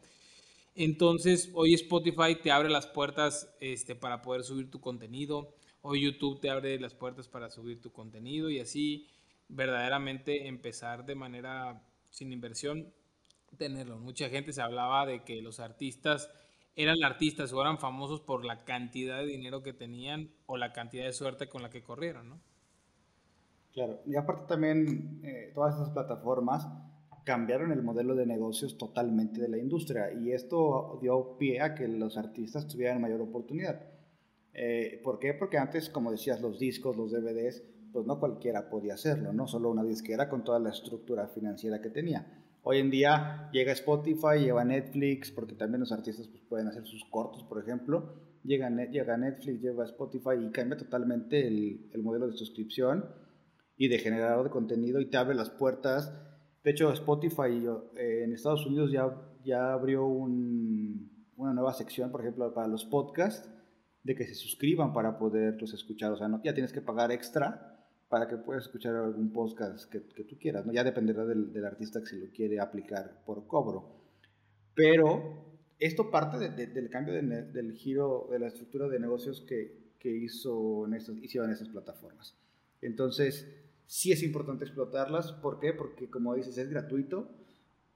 Entonces, 0.77 1.51
hoy 1.55 1.73
Spotify 1.75 2.37
te 2.43 2.51
abre 2.51 2.69
las 2.69 2.87
puertas 2.87 3.55
este, 3.61 3.95
para 3.95 4.23
poder 4.23 4.43
subir 4.43 4.71
tu 4.71 4.81
contenido. 4.81 5.55
Hoy 5.83 6.03
YouTube 6.03 6.41
te 6.41 6.51
abre 6.51 6.79
las 6.81 6.95
puertas 6.95 7.29
para 7.29 7.51
subir 7.51 7.81
tu 7.81 7.93
contenido 7.93 8.51
y 8.51 8.59
así 8.59 9.07
verdaderamente 9.49 10.49
empezar 10.49 11.05
de 11.05 11.15
manera 11.15 11.83
sin 12.11 12.33
inversión, 12.33 12.93
tenerlo. 13.57 13.99
Mucha 13.99 14.29
gente 14.29 14.53
se 14.53 14.63
hablaba 14.63 15.07
de 15.07 15.25
que 15.25 15.41
los 15.43 15.61
artistas 15.61 16.31
eran 16.77 17.03
artistas 17.05 17.53
o 17.53 17.61
eran 17.61 17.79
famosos 17.79 18.21
por 18.21 18.45
la 18.45 18.65
cantidad 18.65 19.19
de 19.19 19.27
dinero 19.27 19.63
que 19.63 19.73
tenían 19.73 20.31
o 20.47 20.57
la 20.57 20.73
cantidad 20.73 21.05
de 21.05 21.13
suerte 21.13 21.49
con 21.49 21.63
la 21.63 21.71
que 21.71 21.83
corrieron, 21.83 22.29
¿no? 22.29 22.41
Claro, 23.73 24.01
y 24.07 24.15
aparte 24.17 24.47
también 24.47 25.21
eh, 25.25 25.51
todas 25.55 25.75
esas 25.75 25.91
plataformas 25.91 26.67
cambiaron 27.25 27.73
el 27.73 27.83
modelo 27.83 28.15
de 28.15 28.27
negocios 28.27 28.79
totalmente 28.79 29.41
de 29.41 29.49
la 29.49 29.59
industria 29.59 30.13
y 30.13 30.33
esto 30.33 30.99
dio 31.01 31.37
pie 31.39 31.61
a 31.61 31.75
que 31.75 31.89
los 31.89 32.17
artistas 32.17 32.69
tuvieran 32.69 33.01
mayor 33.01 33.21
oportunidad. 33.21 33.83
Eh, 34.53 35.01
¿Por 35.03 35.19
qué? 35.19 35.35
Porque 35.35 35.59
antes, 35.59 35.89
como 35.89 36.13
decías, 36.13 36.41
los 36.41 36.59
discos, 36.59 36.97
los 36.97 37.11
DVDs, 37.11 37.65
pues 37.95 38.07
no 38.07 38.19
cualquiera 38.19 38.69
podía 38.69 38.95
hacerlo, 38.95 39.33
no 39.33 39.47
solo 39.47 39.71
una 39.71 39.85
disquera 39.85 40.29
con 40.29 40.43
toda 40.43 40.59
la 40.59 40.71
estructura 40.71 41.29
financiera 41.29 41.81
que 41.81 41.91
tenía. 41.91 42.27
Hoy 42.65 42.79
en 42.79 42.91
día 42.91 43.49
llega 43.53 43.71
Spotify, 43.71 44.41
lleva 44.41 44.65
Netflix, 44.65 45.31
porque 45.31 45.55
también 45.55 45.79
los 45.79 45.93
artistas 45.93 46.27
pues, 46.27 46.43
pueden 46.43 46.67
hacer 46.67 46.85
sus 46.87 47.05
cortos, 47.05 47.45
por 47.45 47.63
ejemplo. 47.63 48.17
Llega, 48.43 48.69
llega 48.87 49.17
Netflix, 49.17 49.63
lleva 49.63 49.85
Spotify 49.85 50.45
y 50.45 50.51
cambia 50.51 50.77
totalmente 50.77 51.47
el, 51.47 51.89
el, 51.93 52.03
modelo 52.03 52.27
de 52.27 52.37
suscripción 52.37 53.05
y 53.77 53.87
de 53.87 53.99
generador 54.01 54.47
de 54.47 54.51
contenido 54.51 55.01
y 55.01 55.09
te 55.09 55.17
abre 55.17 55.37
las 55.37 55.51
puertas. 55.51 56.13
De 56.65 56.73
hecho, 56.73 56.93
Spotify 56.93 57.65
eh, 57.97 58.25
en 58.25 58.33
Estados 58.33 58.67
Unidos 58.67 58.91
ya, 58.91 59.15
ya 59.45 59.73
abrió 59.73 60.05
un, 60.05 61.29
una 61.37 61.55
nueva 61.55 61.73
sección, 61.73 62.11
por 62.11 62.23
ejemplo, 62.23 62.53
para 62.53 62.67
los 62.67 62.85
podcasts, 62.87 63.49
de 64.03 64.17
que 64.17 64.27
se 64.27 64.35
suscriban 64.35 64.93
para 64.93 65.17
poderlos 65.17 65.73
escuchar. 65.73 66.11
O 66.11 66.17
sea, 66.17 66.27
no, 66.27 66.43
ya 66.43 66.55
tienes 66.55 66.73
que 66.73 66.81
pagar 66.81 67.13
extra 67.13 67.71
para 68.15 68.29
que 68.29 68.37
puedas 68.37 68.67
escuchar 68.67 68.95
algún 68.95 69.33
podcast 69.33 69.91
que, 69.91 70.01
que 70.05 70.23
tú 70.23 70.39
quieras, 70.39 70.65
¿no? 70.65 70.73
Ya 70.73 70.85
dependerá 70.85 71.25
del, 71.25 71.53
del, 71.53 71.65
artista 71.65 71.99
que 71.99 72.07
se 72.07 72.17
lo 72.17 72.31
quiere 72.31 72.61
aplicar 72.61 73.25
por 73.27 73.49
cobro. 73.49 74.05
Pero 74.73 75.59
esto 75.81 76.13
parte 76.13 76.39
de, 76.39 76.51
de, 76.51 76.69
del 76.69 76.89
cambio 76.91 77.13
del 77.13 77.73
giro 77.73 78.29
de 78.31 78.39
la 78.39 78.47
estructura 78.47 78.87
de 78.87 79.01
negocios 79.01 79.41
que, 79.41 79.97
que 79.99 80.11
hizo 80.15 80.87
en 80.87 80.95
estas, 80.95 81.17
hicieron 81.17 81.51
estas 81.51 81.69
plataformas. 81.71 82.37
Entonces, 82.81 83.49
sí 83.85 84.13
es 84.13 84.23
importante 84.23 84.65
explotarlas. 84.65 85.33
¿Por 85.33 85.59
qué? 85.59 85.73
Porque, 85.73 86.09
como 86.09 86.37
dices, 86.37 86.57
es 86.57 86.71
gratuito. 86.71 87.29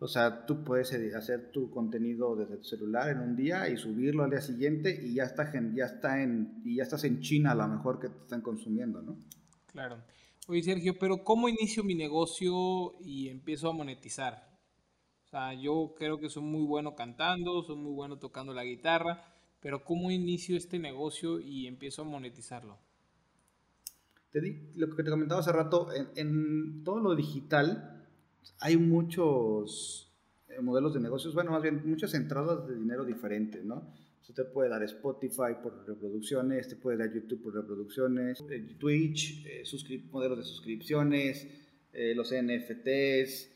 O 0.01 0.09
sea, 0.09 0.47
tú 0.47 0.65
puedes 0.65 0.93
hacer 1.15 1.53
tu 1.53 1.71
contenido 1.71 2.35
desde 2.35 2.57
tu 2.57 2.65
celular 2.65 3.09
en 3.09 3.21
un 3.21 3.37
día 3.37 3.71
y 3.71 3.77
subirlo 3.77 4.25
al 4.25 4.31
día 4.31 4.41
siguiente 4.41 5.01
y 5.01 5.15
ya, 5.15 5.23
está, 5.23 5.53
ya, 5.73 5.85
está 5.85 6.21
en, 6.21 6.61
y 6.65 6.75
ya 6.75 6.83
estás 6.83 7.05
en 7.05 7.21
China 7.21 7.53
a 7.53 7.55
lo 7.55 7.69
mejor 7.69 8.01
que 8.01 8.09
te 8.09 8.19
están 8.19 8.41
consumiendo, 8.41 9.01
¿no? 9.01 9.17
Claro. 9.79 10.03
Oye, 10.49 10.61
Sergio, 10.65 10.99
pero 10.99 11.23
¿cómo 11.23 11.49
inicio 11.49 11.85
mi 11.85 11.95
negocio 11.95 12.95
y 13.01 13.29
empiezo 13.29 13.71
a 13.71 13.73
monetizar? 13.73 14.59
O 15.25 15.29
sea, 15.29 15.55
yo 15.55 15.95
creo 15.97 16.19
que 16.19 16.29
soy 16.29 16.43
muy 16.43 16.67
bueno 16.67 16.97
cantando, 16.97 17.63
soy 17.63 17.77
muy 17.77 17.93
bueno 17.93 18.19
tocando 18.19 18.53
la 18.53 18.65
guitarra, 18.65 19.23
pero 19.61 19.85
¿cómo 19.85 20.11
inicio 20.11 20.57
este 20.57 20.81
negocio 20.81 21.39
y 21.39 21.69
empiezo 21.69 22.03
a 22.03 22.07
monetizarlo? 22.07 22.77
Te 24.33 24.41
di, 24.41 24.73
lo 24.75 24.97
que 24.97 25.05
te 25.05 25.11
comentaba 25.11 25.43
hace 25.43 25.53
rato, 25.53 25.91
en, 26.17 26.83
todo 26.83 26.99
lo 26.99 27.15
digital 27.15 28.05
hay 28.59 28.77
muchos 28.79 30.13
eh, 30.49 30.61
modelos 30.61 30.93
de 30.93 30.99
negocios, 30.99 31.35
bueno, 31.35 31.53
más 31.53 31.63
bien 31.63 31.89
muchas 31.89 32.15
entradas 32.15 32.67
de 32.67 32.75
dinero 32.75 33.05
diferentes, 33.05 33.65
¿no? 33.65 33.95
Te 34.35 34.45
puede 34.45 34.69
dar 34.69 34.83
Spotify 34.83 35.57
por 35.63 35.87
reproducciones, 35.87 36.69
te 36.69 36.77
puede 36.77 36.99
dar 36.99 37.13
YouTube 37.13 37.43
por 37.43 37.55
reproducciones, 37.55 38.39
eh, 38.51 38.77
Twitch, 38.79 39.47
eh, 39.47 39.65
modelos 40.11 40.39
de 40.39 40.45
suscripciones, 40.45 41.49
eh, 41.93 42.15
los 42.15 42.31
NFTs. 42.33 43.51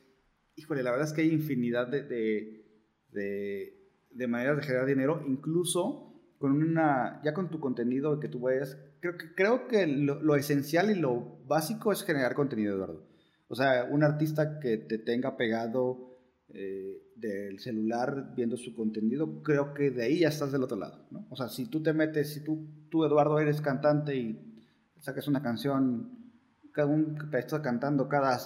Híjole, 0.57 0.83
la 0.83 0.91
verdad 0.91 1.09
es 1.09 1.13
que 1.13 1.21
hay 1.21 1.31
infinidad 1.31 1.89
de, 1.89 2.03
de, 2.05 2.65
de, 3.13 3.91
de, 4.11 4.27
maneras 4.27 4.57
de 4.57 4.63
generar 4.63 4.87
dinero, 4.87 5.23
incluso 5.29 6.15
con 6.39 6.53
una, 6.53 7.21
ya 7.23 7.35
con 7.35 7.51
tu 7.51 7.61
contenido 7.61 8.19
que 8.19 8.29
tú 8.29 8.41
vayas. 8.41 8.79
Creo 9.01 9.19
que, 9.19 9.35
creo 9.35 9.69
que 9.69 9.87
lo, 9.87 10.23
lo 10.23 10.37
esencial 10.37 10.91
y 10.91 10.95
lo 10.95 11.39
básico 11.47 11.93
es 11.93 12.03
generar 12.03 12.35
contenido, 12.35 12.75
Eduardo. 12.75 13.07
O 13.49 13.55
sea, 13.55 13.85
un 13.85 14.03
artista 14.03 14.59
que 14.59 14.79
te 14.79 14.97
tenga 14.97 15.37
pegado 15.37 16.12
eh, 16.55 17.13
del 17.17 17.59
celular 17.61 18.35
viendo 18.37 18.57
su 18.57 18.75
contenido, 18.75 19.43
creo 19.43 19.73
que 19.73 19.91
de 19.91 20.05
ahí 20.05 20.19
ya 20.21 20.29
estás 20.29 20.53
del 20.53 20.63
otro 20.63 20.77
lado, 20.77 21.07
¿no? 21.11 21.27
O 21.31 21.37
sea, 21.37 21.49
si 21.49 21.71
tú 21.71 21.83
te 21.83 21.93
metes, 21.93 22.35
si 22.35 22.45
tú, 22.45 22.89
tú 22.91 23.05
Eduardo, 23.05 23.39
eres 23.39 23.61
cantante 23.61 24.17
y 24.17 24.61
sacas 25.01 25.29
una 25.29 25.43
canción, 25.43 26.31
cada 26.75 26.89
un 26.89 27.17
que 27.17 27.39
estás 27.39 27.61
cantando 27.61 28.09
cada 28.09 28.39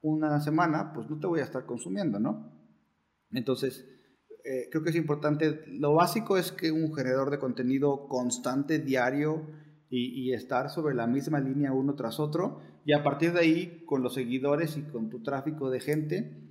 una 0.00 0.40
semana, 0.40 0.92
pues 0.94 1.10
no 1.10 1.18
te 1.18 1.26
voy 1.26 1.40
a 1.40 1.44
estar 1.44 1.66
consumiendo, 1.66 2.18
¿no? 2.18 2.50
Entonces, 3.30 3.86
eh, 4.44 4.68
creo 4.70 4.82
que 4.82 4.90
es 4.90 4.96
importante, 4.96 5.64
lo 5.66 5.92
básico 5.94 6.38
es 6.38 6.52
que 6.52 6.72
un 6.72 6.94
generador 6.94 7.30
de 7.30 7.38
contenido 7.38 8.08
constante, 8.08 8.78
diario, 8.78 9.46
y, 9.90 10.22
y, 10.22 10.32
estar 10.34 10.70
sobre 10.70 10.94
la 10.94 11.08
misma 11.08 11.40
línea 11.40 11.72
uno 11.72 11.96
tras 11.96 12.20
otro, 12.20 12.60
y 12.84 12.92
a 12.92 13.02
partir 13.02 13.32
de 13.32 13.40
ahí, 13.40 13.84
con 13.86 14.02
los 14.02 14.14
seguidores 14.14 14.76
y 14.76 14.82
con 14.82 15.10
tu 15.10 15.22
tráfico 15.22 15.68
de 15.68 15.80
gente, 15.80 16.49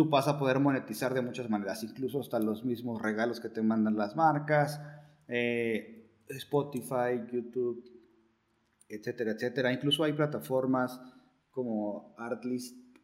tú 0.00 0.08
vas 0.08 0.28
a 0.28 0.38
poder 0.38 0.60
monetizar 0.60 1.12
de 1.12 1.20
muchas 1.20 1.50
maneras, 1.50 1.84
incluso 1.84 2.20
hasta 2.20 2.38
los 2.38 2.64
mismos 2.64 3.02
regalos 3.02 3.38
que 3.38 3.50
te 3.50 3.60
mandan 3.60 3.98
las 3.98 4.16
marcas, 4.16 4.80
eh, 5.28 6.10
Spotify, 6.26 7.20
YouTube, 7.30 7.84
etcétera, 8.88 9.32
etcétera. 9.32 9.70
Incluso 9.70 10.02
hay 10.02 10.14
plataformas 10.14 10.98
como 11.50 12.14
artlist.io, 12.16 13.02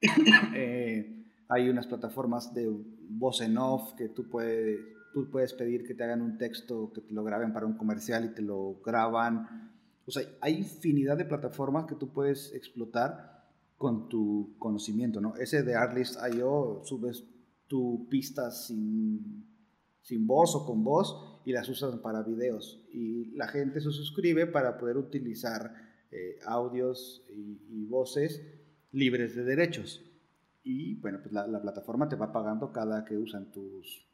eh, 0.54 1.26
hay 1.46 1.68
unas 1.68 1.86
plataformas 1.86 2.54
de 2.54 2.74
voz 3.10 3.42
en 3.42 3.58
off 3.58 3.92
que 3.92 4.08
tú 4.08 4.30
puedes, 4.30 4.80
tú 5.12 5.28
puedes 5.30 5.52
pedir 5.52 5.86
que 5.86 5.92
te 5.92 6.04
hagan 6.04 6.22
un 6.22 6.38
texto, 6.38 6.90
que 6.94 7.02
te 7.02 7.12
lo 7.12 7.22
graben 7.22 7.52
para 7.52 7.66
un 7.66 7.76
comercial 7.76 8.24
y 8.24 8.34
te 8.34 8.40
lo 8.40 8.80
graban. 8.82 9.74
O 10.06 10.10
sea, 10.10 10.22
hay 10.40 10.54
infinidad 10.54 11.18
de 11.18 11.26
plataformas 11.26 11.84
que 11.84 11.96
tú 11.96 12.14
puedes 12.14 12.54
explotar 12.54 13.31
con 13.82 14.08
tu 14.08 14.54
conocimiento, 14.60 15.20
¿no? 15.20 15.34
Ese 15.34 15.64
de 15.64 15.74
Artlist.io 15.74 16.82
subes 16.84 17.24
tu 17.66 18.06
pista 18.08 18.52
sin, 18.52 19.44
sin 20.02 20.24
voz 20.24 20.54
o 20.54 20.64
con 20.64 20.84
voz 20.84 21.42
y 21.44 21.50
las 21.50 21.68
usas 21.68 21.96
para 21.96 22.22
videos. 22.22 22.86
Y 22.92 23.32
la 23.34 23.48
gente 23.48 23.80
se 23.80 23.90
suscribe 23.90 24.46
para 24.46 24.78
poder 24.78 24.96
utilizar 24.98 25.74
eh, 26.12 26.38
audios 26.46 27.26
y, 27.28 27.84
voces 27.86 28.40
libres 28.92 29.34
de 29.34 29.42
derechos. 29.42 30.00
Y 30.62 30.94
bueno, 31.00 31.18
pues 31.20 31.32
la, 31.32 31.60
plataforma 31.60 32.08
te 32.08 32.14
va 32.14 32.32
pagando 32.32 32.70
cada 32.70 33.04
que 33.04 33.18
usan 33.18 33.50
tus, 33.50 34.06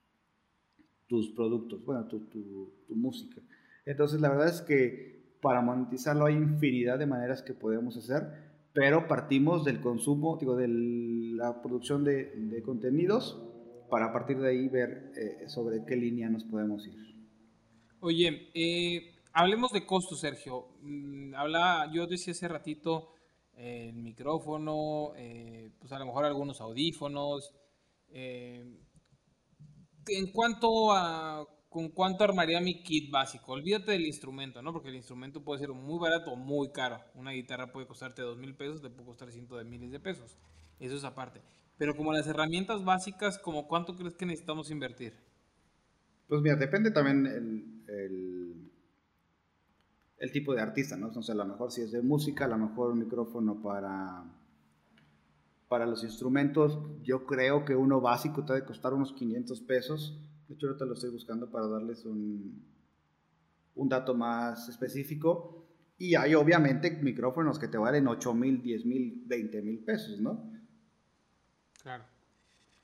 tus 1.08 1.28
productos, 1.32 1.84
bueno, 1.84 2.06
tu, 2.06 2.20
tu, 2.20 2.72
tu 2.86 2.94
música. 2.96 3.42
Entonces 3.84 4.18
la 4.22 4.30
verdad 4.30 4.48
es 4.48 4.62
que 4.62 5.36
para 5.42 5.60
monetizarlo 5.60 6.24
hay 6.24 6.36
infinidad 6.36 6.98
de 6.98 7.04
maneras 7.04 7.42
que 7.42 7.52
podemos 7.52 7.98
hacer, 7.98 8.47
pero 8.72 9.08
partimos 9.08 9.64
del 9.64 9.80
consumo, 9.80 10.36
digo, 10.38 10.56
de 10.56 10.68
la 10.68 11.62
producción 11.62 12.04
de, 12.04 12.62
contenidos 12.64 13.42
para 13.90 14.12
partir 14.12 14.38
de 14.38 14.50
ahí 14.50 14.68
ver 14.68 15.12
eh, 15.16 15.48
sobre 15.48 15.84
qué 15.84 15.96
línea 15.96 16.28
nos 16.28 16.44
podemos 16.44 16.86
ir. 16.86 16.94
Oye, 18.00 18.50
eh, 18.54 19.14
hablemos 19.32 19.72
de 19.72 19.86
costos, 19.86 20.20
Sergio. 20.20 20.68
Mm, 20.82 21.34
habla, 21.34 21.90
yo 21.92 22.06
decía 22.06 22.32
hace 22.32 22.48
ratito 22.48 23.14
el 23.56 23.94
micrófono, 23.94 25.12
eh, 25.16 25.72
pues 25.80 25.90
a 25.92 25.98
lo 25.98 26.06
mejor 26.06 26.24
algunos 26.24 26.60
audífonos. 26.60 27.54
en 28.10 30.32
cuanto 30.32 30.92
a 30.92 31.46
con 31.78 31.90
cuánto 31.90 32.24
armaría 32.24 32.60
mi 32.60 32.82
kit 32.82 33.08
básico. 33.08 33.52
Olvídate 33.52 33.92
del 33.92 34.04
instrumento, 34.04 34.60
¿no? 34.62 34.72
Porque 34.72 34.88
el 34.88 34.96
instrumento 34.96 35.44
puede 35.44 35.60
ser 35.60 35.68
muy 35.68 36.00
barato 36.00 36.32
o 36.32 36.36
muy 36.36 36.72
caro. 36.72 36.98
Una 37.14 37.30
guitarra 37.30 37.70
puede 37.70 37.86
costarte 37.86 38.20
dos 38.20 38.36
mil 38.36 38.56
pesos, 38.56 38.82
te 38.82 38.90
puede 38.90 39.06
costar 39.06 39.30
cientos 39.30 39.58
de 39.58 39.64
miles 39.64 39.92
de 39.92 40.00
pesos. 40.00 40.36
Eso 40.80 40.96
es 40.96 41.04
aparte. 41.04 41.40
Pero 41.76 41.94
como 41.94 42.12
las 42.12 42.26
herramientas 42.26 42.84
básicas, 42.84 43.38
como 43.38 43.68
cuánto 43.68 43.94
crees 43.94 44.16
que 44.16 44.26
necesitamos 44.26 44.72
invertir? 44.72 45.14
Pues 46.26 46.42
mira, 46.42 46.56
depende 46.56 46.90
también 46.90 47.84
el, 47.86 48.72
tipo 50.32 50.52
de 50.52 50.60
artista, 50.60 50.96
¿no? 50.96 51.06
Entonces, 51.06 51.32
a 51.32 51.38
lo 51.38 51.44
mejor 51.44 51.70
si 51.70 51.82
es 51.82 51.92
de 51.92 52.02
música, 52.02 52.46
a 52.46 52.48
lo 52.48 52.58
mejor 52.58 52.90
un 52.90 52.98
micrófono 52.98 53.62
para, 53.62 54.24
para 55.68 55.86
los 55.86 56.02
instrumentos, 56.02 56.76
yo 57.04 57.24
creo 57.24 57.64
que 57.64 57.76
uno 57.76 58.00
básico 58.00 58.44
te 58.44 58.54
debe 58.54 58.66
costar 58.66 58.94
unos 58.94 59.12
500 59.12 59.60
pesos. 59.60 60.18
De 60.48 60.54
hecho, 60.54 60.66
ahorita 60.66 60.86
lo 60.86 60.94
estoy 60.94 61.10
buscando 61.10 61.50
para 61.50 61.68
darles 61.68 62.04
un, 62.04 62.64
un 63.74 63.88
dato 63.88 64.14
más 64.14 64.68
específico. 64.68 65.66
Y 65.98 66.14
hay 66.14 66.34
obviamente 66.34 66.90
micrófonos 66.90 67.58
que 67.58 67.68
te 67.68 67.76
valen 67.76 68.06
8 68.06 68.34
mil, 68.34 68.62
10 68.62 68.86
mil, 68.86 69.22
20 69.26 69.62
mil 69.62 69.78
pesos, 69.80 70.20
¿no? 70.20 70.52
Claro. 71.82 72.04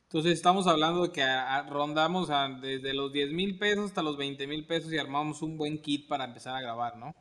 Entonces 0.04 0.32
estamos 0.32 0.66
hablando 0.66 1.02
de 1.04 1.12
que 1.12 1.24
rondamos 1.70 2.28
desde 2.60 2.92
los 2.94 3.12
10 3.12 3.32
mil 3.32 3.58
pesos 3.58 3.86
hasta 3.86 4.02
los 4.02 4.16
20 4.16 4.46
mil 4.46 4.66
pesos 4.66 4.92
y 4.92 4.98
armamos 4.98 5.42
un 5.42 5.56
buen 5.56 5.80
kit 5.80 6.06
para 6.08 6.24
empezar 6.24 6.54
a 6.54 6.60
grabar, 6.60 6.96
¿no? 6.96 7.14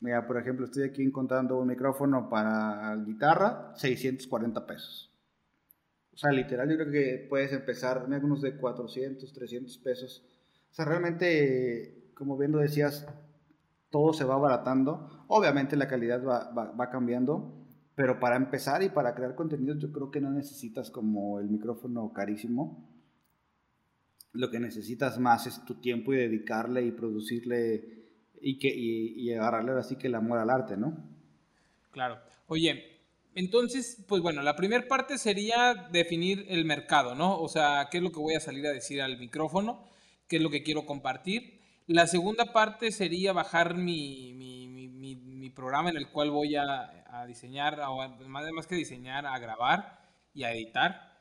Mira, 0.00 0.26
por 0.26 0.38
ejemplo, 0.38 0.66
estoy 0.66 0.84
aquí 0.84 1.02
encontrando 1.02 1.58
un 1.58 1.68
micrófono 1.68 2.28
para 2.28 2.94
guitarra, 2.96 3.72
640 3.76 4.66
pesos. 4.66 5.13
O 6.14 6.16
sea, 6.16 6.30
literal, 6.30 6.70
yo 6.70 6.76
creo 6.76 6.92
que 6.92 7.26
puedes 7.28 7.52
empezar, 7.52 8.06
mira, 8.08 8.24
unos 8.24 8.40
de 8.40 8.56
400, 8.56 9.32
300 9.32 9.78
pesos. 9.78 10.24
O 10.70 10.74
sea, 10.74 10.84
realmente, 10.84 12.12
como 12.14 12.38
bien 12.38 12.52
lo 12.52 12.58
decías, 12.58 13.06
todo 13.90 14.12
se 14.12 14.24
va 14.24 14.34
abaratando. 14.34 15.24
Obviamente 15.28 15.76
la 15.76 15.88
calidad 15.88 16.24
va, 16.24 16.50
va 16.52 16.90
cambiando, 16.90 17.64
pero 17.94 18.18
para 18.18 18.36
empezar 18.36 18.82
y 18.82 18.88
para 18.88 19.14
crear 19.14 19.34
contenidos 19.34 19.78
yo 19.78 19.92
creo 19.92 20.10
que 20.10 20.20
no 20.20 20.30
necesitas 20.30 20.90
como 20.90 21.38
el 21.38 21.48
micrófono 21.48 22.12
carísimo. 22.12 22.90
Lo 24.32 24.50
que 24.50 24.58
necesitas 24.58 25.18
más 25.18 25.46
es 25.46 25.64
tu 25.64 25.74
tiempo 25.76 26.12
y 26.12 26.16
dedicarle 26.16 26.82
y 26.84 26.90
producirle 26.90 28.04
y, 28.40 28.58
que, 28.58 28.68
y, 28.68 29.32
agarrarle 29.32 29.72
así 29.72 29.96
que 29.96 30.08
el 30.08 30.16
amor 30.16 30.38
al 30.38 30.50
arte, 30.50 30.76
¿no? 30.76 30.96
Claro. 31.92 32.18
Oye, 32.48 32.93
entonces, 33.34 34.04
pues 34.08 34.22
bueno, 34.22 34.42
la 34.42 34.56
primera 34.56 34.86
parte 34.86 35.18
sería 35.18 35.74
definir 35.90 36.46
el 36.48 36.64
mercado, 36.64 37.14
¿no? 37.14 37.40
O 37.40 37.48
sea, 37.48 37.88
qué 37.90 37.98
es 37.98 38.02
lo 38.02 38.12
que 38.12 38.20
voy 38.20 38.34
a 38.34 38.40
salir 38.40 38.66
a 38.66 38.72
decir 38.72 39.02
al 39.02 39.18
micrófono, 39.18 39.84
qué 40.28 40.36
es 40.36 40.42
lo 40.42 40.50
que 40.50 40.62
quiero 40.62 40.86
compartir. 40.86 41.60
La 41.86 42.06
segunda 42.06 42.52
parte 42.52 42.92
sería 42.92 43.32
bajar 43.32 43.74
mi, 43.74 44.32
programa 45.54 45.90
en 45.90 45.96
el 45.96 46.08
cual 46.10 46.30
voy 46.30 46.56
a 46.56 47.24
diseñar, 47.28 47.78
o 47.80 48.08
más 48.28 48.66
que 48.66 48.74
diseñar, 48.74 49.24
a 49.26 49.38
grabar 49.38 50.00
y 50.32 50.42
a 50.42 50.52
editar. 50.52 51.14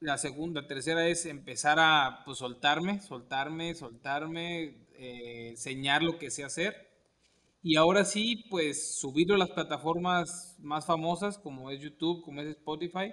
La 0.00 0.16
segunda, 0.16 0.66
tercera 0.66 1.06
es 1.06 1.26
empezar 1.26 1.78
a 1.78 2.22
pues, 2.24 2.38
soltarme, 2.38 3.00
soltarme, 3.00 3.74
soltarme, 3.74 4.86
eh, 4.94 5.48
enseñar 5.50 6.02
lo 6.02 6.18
que 6.18 6.30
sé 6.30 6.42
hacer. 6.42 6.89
Y 7.62 7.76
ahora 7.76 8.04
sí, 8.04 8.44
pues 8.48 8.98
subirlo 8.98 9.34
a 9.34 9.38
las 9.38 9.50
plataformas 9.50 10.56
más 10.60 10.86
famosas 10.86 11.38
como 11.38 11.70
es 11.70 11.80
YouTube, 11.80 12.22
como 12.22 12.40
es 12.40 12.48
Spotify. 12.48 13.12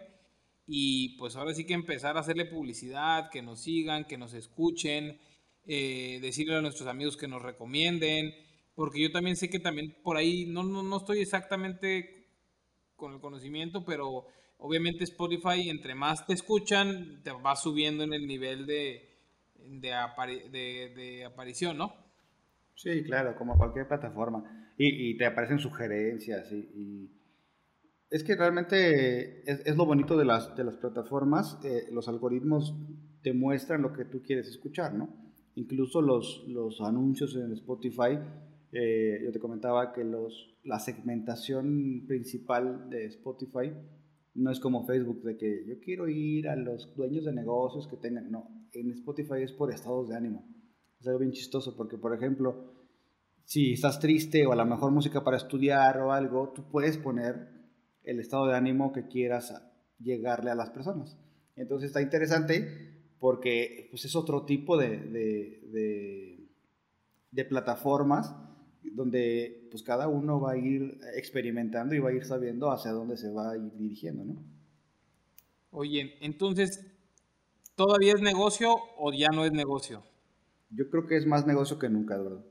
Y 0.65 1.17
pues 1.17 1.35
ahora 1.35 1.53
sí 1.53 1.65
que 1.65 1.73
empezar 1.73 2.17
a 2.17 2.21
hacerle 2.21 2.45
publicidad, 2.45 3.29
que 3.29 3.41
nos 3.41 3.61
sigan, 3.61 4.05
que 4.05 4.17
nos 4.17 4.33
escuchen, 4.33 5.19
eh, 5.65 6.19
decirle 6.21 6.55
a 6.55 6.61
nuestros 6.61 6.87
amigos 6.87 7.17
que 7.17 7.27
nos 7.27 7.41
recomienden, 7.41 8.33
porque 8.73 9.01
yo 9.01 9.11
también 9.11 9.35
sé 9.35 9.49
que 9.49 9.59
también 9.59 9.97
por 10.03 10.17
ahí, 10.17 10.45
no, 10.45 10.63
no, 10.63 10.83
no 10.83 10.97
estoy 10.97 11.19
exactamente 11.19 12.27
con 12.95 13.13
el 13.13 13.19
conocimiento, 13.19 13.83
pero 13.85 14.27
obviamente 14.57 15.03
Spotify, 15.03 15.69
entre 15.69 15.95
más 15.95 16.25
te 16.25 16.33
escuchan, 16.33 17.21
te 17.23 17.31
va 17.31 17.55
subiendo 17.55 18.03
en 18.03 18.13
el 18.13 18.27
nivel 18.27 18.65
de, 18.65 19.09
de, 19.55 21.23
aparición, 21.25 21.77
¿no? 21.77 22.06
Sí, 22.77 23.03
claro, 23.03 23.35
como 23.35 23.57
cualquier 23.57 23.87
plataforma. 23.87 24.71
Y, 24.77 25.17
te 25.17 25.25
aparecen 25.25 25.59
sugerencias 25.59 26.51
y, 26.51 27.11
es 28.09 28.23
que 28.23 28.35
realmente 28.35 29.43
es, 29.51 29.75
lo 29.75 29.85
bonito 29.85 30.15
de 30.15 30.23
las, 30.23 30.55
de 30.55 30.63
las 30.63 30.77
plataformas, 30.77 31.59
eh, 31.65 31.87
los 31.91 32.07
algoritmos 32.07 32.73
te 33.21 33.33
muestran 33.33 33.81
lo 33.81 33.91
que 33.91 34.05
tú 34.05 34.21
quieres 34.21 34.47
escuchar, 34.47 34.93
¿no? 34.93 35.09
Incluso 35.55 36.01
los, 36.01 36.45
los 36.47 36.79
anuncios 36.79 37.35
en 37.35 37.51
Spotify 37.51 38.19
eh, 38.71 39.21
yo 39.23 39.31
te 39.31 39.39
comentaba 39.39 39.93
que 39.93 40.03
los, 40.03 40.55
la 40.63 40.79
segmentación 40.79 42.05
principal 42.07 42.89
de 42.89 43.05
Spotify 43.05 43.73
no 44.35 44.51
es 44.51 44.59
como 44.59 44.85
Facebook, 44.85 45.23
de 45.23 45.37
que 45.37 45.65
yo 45.65 45.79
quiero 45.79 46.07
ir 46.07 46.47
a 46.47 46.55
los 46.55 46.93
dueños 46.95 47.25
de 47.25 47.33
negocios 47.33 47.87
que 47.87 47.97
tengan. 47.97 48.29
No, 48.29 48.67
en 48.73 48.91
Spotify 48.91 49.41
es 49.41 49.51
por 49.51 49.71
estados 49.71 50.09
de 50.09 50.15
ánimo. 50.15 50.45
Es 50.99 51.07
algo 51.07 51.19
bien 51.19 51.31
chistoso 51.31 51.75
porque, 51.75 51.97
por 51.97 52.13
ejemplo, 52.15 52.73
si 53.43 53.73
estás 53.73 53.99
triste 53.99 54.45
o 54.45 54.51
a 54.51 54.55
lo 54.55 54.65
mejor 54.65 54.91
música 54.91 55.23
para 55.23 55.37
estudiar 55.37 55.99
o 55.99 56.11
algo, 56.11 56.49
tú 56.49 56.69
puedes 56.69 56.97
poner 56.97 57.49
el 58.03 58.19
estado 58.19 58.47
de 58.47 58.55
ánimo 58.55 58.91
que 58.91 59.07
quieras 59.07 59.53
llegarle 59.99 60.51
a 60.51 60.55
las 60.55 60.69
personas. 60.69 61.17
Entonces 61.55 61.87
está 61.87 62.01
interesante 62.01 63.05
porque 63.19 63.87
pues, 63.89 64.05
es 64.05 64.15
otro 64.15 64.45
tipo 64.45 64.77
de, 64.77 64.99
de, 64.99 66.49
de, 67.31 67.45
plataformas 67.45 68.35
donde 68.83 69.67
pues 69.69 69.83
cada 69.83 70.07
uno 70.07 70.39
va 70.39 70.53
a 70.53 70.57
ir 70.57 70.99
experimentando 71.15 71.95
y 71.95 71.99
va 71.99 72.09
a 72.09 72.13
ir 72.13 72.25
sabiendo 72.25 72.71
hacia 72.71 72.91
dónde 72.91 73.17
se 73.17 73.31
va 73.31 73.51
a 73.51 73.57
ir 73.57 73.71
dirigiendo, 73.77 74.25
¿no? 74.25 74.43
Oye, 75.71 76.15
entonces, 76.21 76.85
¿todavía 77.75 78.13
es 78.13 78.21
negocio 78.21 78.75
o 78.97 79.13
ya 79.13 79.27
no 79.33 79.45
es 79.45 79.51
negocio? 79.51 80.03
Yo 80.69 80.89
creo 80.89 81.07
que 81.07 81.17
es 81.17 81.25
más 81.25 81.47
negocio 81.47 81.79
que 81.79 81.89
nunca, 81.89 82.17
¿verdad? 82.17 82.45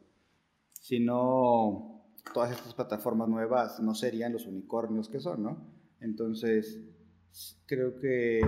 Si 0.73 1.01
no, 1.01 2.07
todas 2.33 2.53
estas 2.53 2.75
plataformas 2.75 3.29
nuevas 3.29 3.81
no 3.81 3.95
serían 3.95 4.33
los 4.33 4.47
unicornios 4.47 5.09
que 5.09 5.21
son, 5.21 5.43
¿no? 5.43 5.75
Entonces, 6.01 6.81
creo 7.67 7.99
que, 7.99 8.41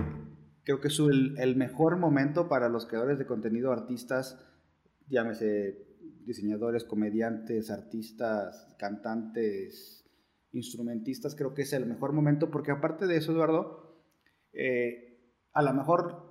creo 0.63 0.79
que 0.79 0.87
es 0.87 0.99
el, 0.99 1.37
el 1.37 1.55
mejor 1.55 1.97
momento 1.97 2.47
para 2.47 2.69
los 2.69 2.85
creadores 2.85 3.19
de 3.19 3.25
contenido, 3.25 3.71
artistas, 3.71 4.39
llámese 5.07 5.89
diseñadores, 6.25 6.83
comediantes, 6.83 7.71
artistas, 7.71 8.75
cantantes, 8.77 10.05
instrumentistas, 10.51 11.35
creo 11.35 11.53
que 11.53 11.63
es 11.63 11.73
el 11.73 11.85
mejor 11.85 12.13
momento 12.13 12.49
porque 12.49 12.71
aparte 12.71 13.07
de 13.07 13.17
eso, 13.17 13.31
Eduardo, 13.31 14.03
eh, 14.53 15.33
a 15.53 15.61
lo 15.61 15.73
mejor 15.73 16.28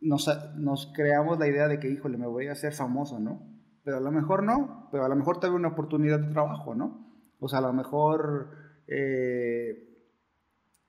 nos, 0.00 0.92
creamos 0.94 1.38
la 1.38 1.48
idea 1.48 1.68
de 1.68 1.78
que, 1.78 1.90
híjole, 1.90 2.18
me 2.18 2.26
voy 2.26 2.46
a 2.46 2.52
hacer 2.52 2.72
famoso, 2.72 3.18
¿no? 3.20 3.46
Pero 3.84 3.96
a 3.96 4.00
lo 4.00 4.10
mejor 4.10 4.42
no, 4.42 4.88
pero 4.90 5.04
a 5.04 5.08
lo 5.08 5.16
mejor 5.16 5.40
tengo 5.40 5.56
una 5.56 5.68
oportunidad 5.68 6.20
de 6.20 6.32
trabajo, 6.32 6.74
¿no? 6.74 7.10
O 7.38 7.48
sea, 7.48 7.60
a 7.60 7.62
lo 7.62 7.72
mejor, 7.72 8.50
eh, 8.86 9.88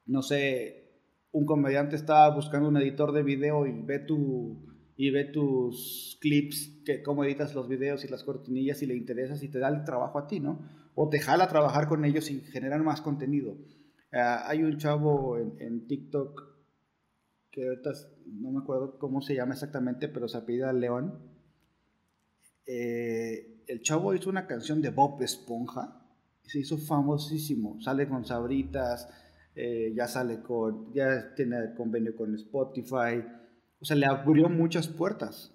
no 0.05 0.21
sé, 0.21 0.81
un 1.31 1.45
comediante 1.45 1.95
está 1.95 2.29
buscando 2.29 2.69
un 2.69 2.77
editor 2.77 3.13
de 3.13 3.23
video 3.23 3.65
y 3.65 3.81
ve 3.81 3.99
tu 3.99 4.71
y 5.01 5.09
ve 5.09 5.25
tus 5.25 6.19
clips, 6.21 6.83
que, 6.85 7.01
cómo 7.01 7.23
editas 7.23 7.55
los 7.55 7.67
videos 7.67 8.05
y 8.05 8.07
las 8.07 8.23
cortinillas 8.23 8.83
y 8.83 8.85
le 8.85 8.95
interesas 8.95 9.41
y 9.41 9.49
te 9.49 9.57
da 9.57 9.69
el 9.69 9.83
trabajo 9.83 10.19
a 10.19 10.27
ti, 10.27 10.39
¿no? 10.39 10.59
O 10.93 11.09
te 11.09 11.19
jala 11.19 11.47
trabajar 11.47 11.87
con 11.87 12.05
ellos 12.05 12.29
y 12.29 12.41
generar 12.41 12.83
más 12.83 13.01
contenido. 13.01 13.57
Ah, 14.13 14.43
hay 14.45 14.61
un 14.61 14.77
chavo 14.77 15.39
en, 15.39 15.87
TikTok 15.87 16.50
que 17.51 17.67
ahorita 17.67 17.91
no 18.25 18.51
me 18.51 18.59
acuerdo 18.59 18.97
cómo 18.97 19.21
se 19.21 19.35
llama 19.35 19.53
exactamente, 19.53 20.07
pero 20.07 20.27
se 20.27 20.37
apellida 20.37 20.71
León. 20.73 21.19
Eh, 22.65 23.63
el 23.67 23.81
chavo 23.81 24.13
hizo 24.13 24.29
una 24.29 24.47
canción 24.47 24.81
de 24.81 24.89
Bob 24.89 25.21
Esponja 25.21 26.01
y 26.43 26.49
se 26.49 26.59
hizo 26.59 26.77
famosísimo. 26.77 27.81
Sale 27.81 28.07
con 28.07 28.25
Sabritas, 28.25 29.09
eh, 29.55 29.93
ya 29.95 30.07
sale 30.07 30.41
con, 30.41 30.93
ya 30.93 31.33
tiene 31.35 31.73
convenio 31.75 32.15
con 32.15 32.33
Spotify. 32.35 33.23
O 33.79 33.85
sea, 33.85 33.95
le 33.95 34.05
abrió 34.05 34.47
muchas 34.49 34.87
puertas. 34.87 35.53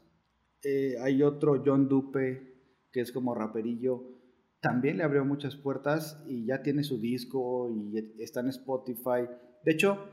Eh, 0.62 0.96
hay 1.00 1.22
otro 1.22 1.62
John 1.64 1.88
Dupe, 1.88 2.54
que 2.92 3.00
es 3.00 3.12
como 3.12 3.34
raperillo 3.34 4.16
también 4.66 4.96
le 4.96 5.04
abrió 5.04 5.24
muchas 5.24 5.54
puertas 5.54 6.20
y 6.26 6.46
ya 6.46 6.62
tiene 6.62 6.82
su 6.82 6.98
disco 6.98 7.70
y 7.70 7.96
está 8.18 8.40
en 8.40 8.48
Spotify. 8.48 9.28
De 9.64 9.72
hecho, 9.72 10.08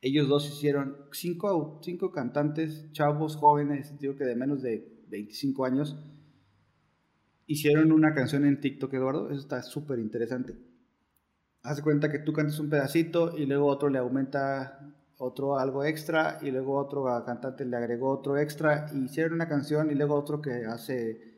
ellos 0.00 0.28
dos 0.28 0.48
hicieron 0.48 0.96
cinco, 1.12 1.80
cinco 1.82 2.12
cantantes, 2.12 2.90
chavos, 2.92 3.36
jóvenes, 3.36 3.98
digo 3.98 4.16
que 4.16 4.24
de 4.24 4.36
menos 4.36 4.62
de 4.62 5.04
25 5.08 5.64
años, 5.64 5.96
hicieron 7.46 7.92
una 7.92 8.14
canción 8.14 8.44
en 8.44 8.60
TikTok, 8.60 8.92
Eduardo. 8.94 9.30
Eso 9.30 9.40
está 9.40 9.62
súper 9.62 9.98
interesante. 9.98 10.56
Haz 11.62 11.80
cuenta 11.80 12.10
que 12.10 12.20
tú 12.20 12.32
cantas 12.32 12.58
un 12.60 12.70
pedacito 12.70 13.36
y 13.36 13.46
luego 13.46 13.66
otro 13.66 13.88
le 13.88 13.98
aumenta 13.98 14.94
otro 15.18 15.58
algo 15.58 15.82
extra 15.84 16.38
y 16.42 16.50
luego 16.50 16.76
otro 16.76 17.04
cantante 17.24 17.64
le 17.64 17.76
agregó 17.76 18.10
otro 18.10 18.38
extra 18.38 18.86
y 18.92 19.04
hicieron 19.04 19.32
una 19.32 19.48
canción 19.48 19.90
y 19.90 19.94
luego 19.94 20.14
otro 20.14 20.42
que 20.42 20.66
hace 20.66 21.36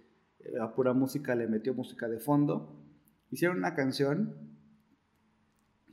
a 0.61 0.75
pura 0.75 0.93
música 0.93 1.35
le 1.35 1.47
metió 1.47 1.75
música 1.75 2.09
de 2.09 2.19
fondo. 2.19 2.75
Hicieron 3.31 3.59
una 3.59 3.75
canción 3.75 4.48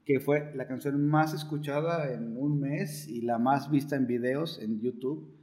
que 0.06 0.20
fue 0.20 0.52
la 0.56 0.68
canción 0.68 1.06
más 1.08 1.34
escuchada 1.34 2.14
en 2.14 2.38
un 2.38 2.60
mes 2.60 3.08
y 3.08 3.22
la 3.22 3.40
más 3.40 3.72
vista 3.72 3.96
en 3.96 4.06
videos 4.06 4.60
en 4.62 4.80
YouTube. 4.80 5.34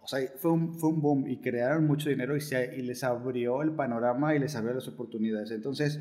O 0.00 0.06
sea, 0.06 0.20
fue 0.38 0.52
un, 0.52 0.78
fue 0.78 0.90
un 0.90 1.02
boom 1.02 1.26
y 1.26 1.38
crearon 1.38 1.86
mucho 1.86 2.08
dinero 2.08 2.36
y, 2.36 2.40
se, 2.40 2.76
y 2.76 2.82
les 2.82 3.02
abrió 3.02 3.60
el 3.62 3.72
panorama 3.72 4.34
y 4.34 4.38
les 4.38 4.54
abrió 4.54 4.72
las 4.72 4.86
oportunidades. 4.86 5.50
Entonces, 5.50 6.00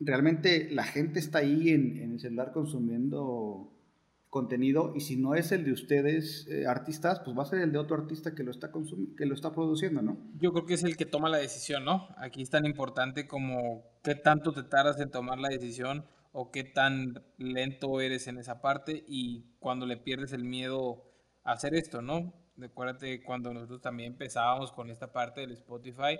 realmente 0.00 0.70
la 0.70 0.84
gente 0.84 1.18
está 1.18 1.40
ahí 1.40 1.68
en, 1.68 1.98
en 1.98 2.12
el 2.12 2.20
celular 2.20 2.52
consumiendo 2.52 3.74
contenido 4.30 4.92
y 4.94 5.00
si 5.00 5.16
no 5.16 5.34
es 5.34 5.52
el 5.52 5.64
de 5.64 5.72
ustedes 5.72 6.46
eh, 6.48 6.66
artistas, 6.66 7.20
pues 7.20 7.36
va 7.36 7.42
a 7.42 7.46
ser 7.46 7.60
el 7.60 7.72
de 7.72 7.78
otro 7.78 7.96
artista 7.96 8.34
que 8.34 8.42
lo 8.42 8.50
está 8.50 8.70
que 9.16 9.26
lo 9.26 9.34
está 9.34 9.54
produciendo, 9.54 10.02
¿no? 10.02 10.18
Yo 10.38 10.52
creo 10.52 10.66
que 10.66 10.74
es 10.74 10.84
el 10.84 10.96
que 10.96 11.06
toma 11.06 11.28
la 11.28 11.38
decisión, 11.38 11.84
¿no? 11.84 12.08
Aquí 12.18 12.42
es 12.42 12.50
tan 12.50 12.66
importante 12.66 13.26
como 13.26 13.84
qué 14.02 14.14
tanto 14.14 14.52
te 14.52 14.62
tardas 14.64 15.00
en 15.00 15.10
tomar 15.10 15.38
la 15.38 15.48
decisión 15.48 16.04
o 16.32 16.50
qué 16.50 16.64
tan 16.64 17.24
lento 17.38 18.00
eres 18.00 18.26
en 18.26 18.38
esa 18.38 18.60
parte 18.60 19.04
y 19.06 19.44
cuando 19.58 19.86
le 19.86 19.96
pierdes 19.96 20.32
el 20.32 20.44
miedo 20.44 21.04
a 21.44 21.52
hacer 21.52 21.74
esto, 21.74 22.02
¿no? 22.02 22.34
Recuérdate 22.56 23.22
cuando 23.22 23.52
nosotros 23.54 23.80
también 23.80 24.12
empezábamos 24.12 24.72
con 24.72 24.90
esta 24.90 25.12
parte 25.12 25.40
del 25.40 25.52
Spotify 25.52 26.18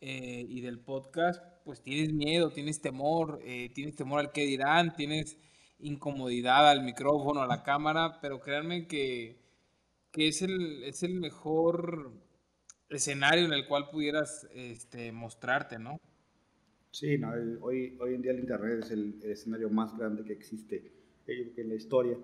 eh, 0.00 0.44
y 0.48 0.60
del 0.60 0.80
podcast, 0.80 1.42
pues 1.64 1.82
tienes 1.82 2.12
miedo, 2.12 2.50
tienes 2.50 2.80
temor, 2.80 3.40
eh, 3.44 3.70
tienes 3.74 3.94
temor 3.94 4.20
al 4.20 4.32
qué 4.32 4.46
dirán, 4.46 4.94
tienes 4.94 5.38
incomodidad 5.78 6.68
al 6.68 6.82
micrófono, 6.82 7.42
a 7.42 7.46
la 7.46 7.62
cámara, 7.62 8.18
pero 8.20 8.40
créanme 8.40 8.86
que, 8.86 9.42
es, 10.14 10.42
el, 10.42 10.84
es 10.84 11.02
el 11.02 11.14
mejor 11.14 12.12
escenario 12.88 13.44
en 13.44 13.52
el 13.52 13.66
cual 13.66 13.90
pudieras 13.90 14.46
este, 14.52 15.12
mostrarte, 15.12 15.78
¿no? 15.78 15.98
Sí, 16.98 17.18
no, 17.18 17.28
hoy, 17.60 17.94
hoy 18.00 18.14
en 18.14 18.22
día 18.22 18.32
el 18.32 18.38
Internet 18.38 18.84
es 18.84 18.90
el, 18.90 19.22
escenario 19.22 19.68
más 19.68 19.94
grande 19.98 20.24
que 20.24 20.32
existe 20.32 20.94
en 21.26 21.68
la 21.68 21.74
historia. 21.74 22.16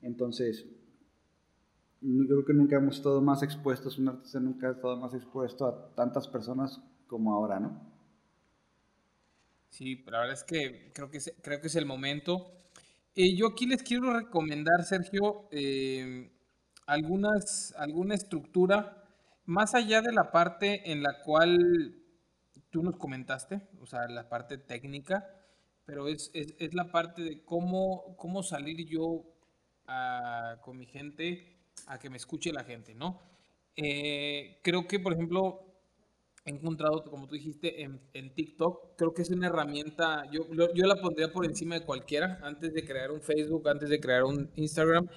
Entonces, 0.00 0.64
yo 2.00 2.26
creo 2.28 2.44
que 2.44 2.52
nunca 2.54 2.76
hemos 2.76 2.98
estado 2.98 3.20
más 3.20 3.42
expuestos, 3.42 3.98
un 3.98 4.10
artista 4.10 4.38
nunca 4.38 4.68
ha 4.68 4.72
estado 4.74 4.96
más 4.96 5.12
expuesto 5.12 5.66
a 5.66 5.92
tantas 5.96 6.28
personas 6.28 6.80
como 7.08 7.34
ahora, 7.34 7.58
¿no? 7.58 7.80
Sí, 9.70 9.96
pero 9.96 10.18
la 10.18 10.20
verdad 10.20 10.38
es 10.38 10.44
que 10.44 10.92
creo 10.94 11.10
que 11.10 11.18
creo 11.42 11.60
que 11.60 11.66
es 11.66 11.74
el 11.74 11.86
momento. 11.86 12.46
Eh, 13.16 13.34
yo 13.34 13.48
aquí 13.48 13.66
les 13.66 13.82
quiero 13.82 14.16
recomendar, 14.16 14.84
Sergio, 14.84 15.48
eh, 15.50 16.30
algunas, 16.86 17.74
alguna 17.76 18.14
estructura, 18.14 19.02
más 19.46 19.74
allá 19.74 20.00
de 20.00 20.12
la 20.12 20.30
parte 20.30 20.92
en 20.92 21.02
la 21.02 21.20
cual 21.24 22.01
tú 22.72 22.82
nos 22.82 22.96
comentaste, 22.96 23.60
o 23.80 23.86
sea, 23.86 24.08
la 24.08 24.28
parte 24.28 24.58
técnica, 24.58 25.28
pero 25.84 26.08
es, 26.08 26.32
la 26.72 26.90
parte 26.90 27.22
de 27.22 27.44
cómo, 27.44 28.16
cómo 28.16 28.42
salir 28.42 28.86
yo 28.88 29.24
con 30.62 30.78
mi 30.78 30.86
gente 30.86 31.68
a 31.86 31.98
que 31.98 32.08
me 32.08 32.16
escuche 32.16 32.50
la 32.50 32.64
gente, 32.64 32.94
¿no? 32.94 33.20
Eh, 33.76 34.60
creo 34.62 34.86
que, 34.88 34.98
por 34.98 35.12
ejemplo, 35.12 35.66
he 36.46 36.50
encontrado, 36.50 37.04
como 37.04 37.26
tú 37.26 37.34
dijiste, 37.34 37.82
en, 37.82 38.00
en, 38.14 38.34
TikTok. 38.34 38.96
Creo 38.96 39.12
que 39.12 39.22
es 39.22 39.30
una 39.30 39.48
herramienta, 39.48 40.30
yo, 40.30 40.46
yo 40.50 40.86
la 40.86 40.96
pondría 40.96 41.30
por 41.30 41.44
encima 41.44 41.78
de 41.78 41.84
cualquiera. 41.84 42.38
Antes 42.42 42.72
de 42.72 42.84
crear 42.84 43.10
un 43.10 43.20
Facebook, 43.20 43.68
antes 43.68 43.90
de 43.90 44.00
crear 44.00 44.24
un 44.24 44.50
Instagram, 44.56 45.08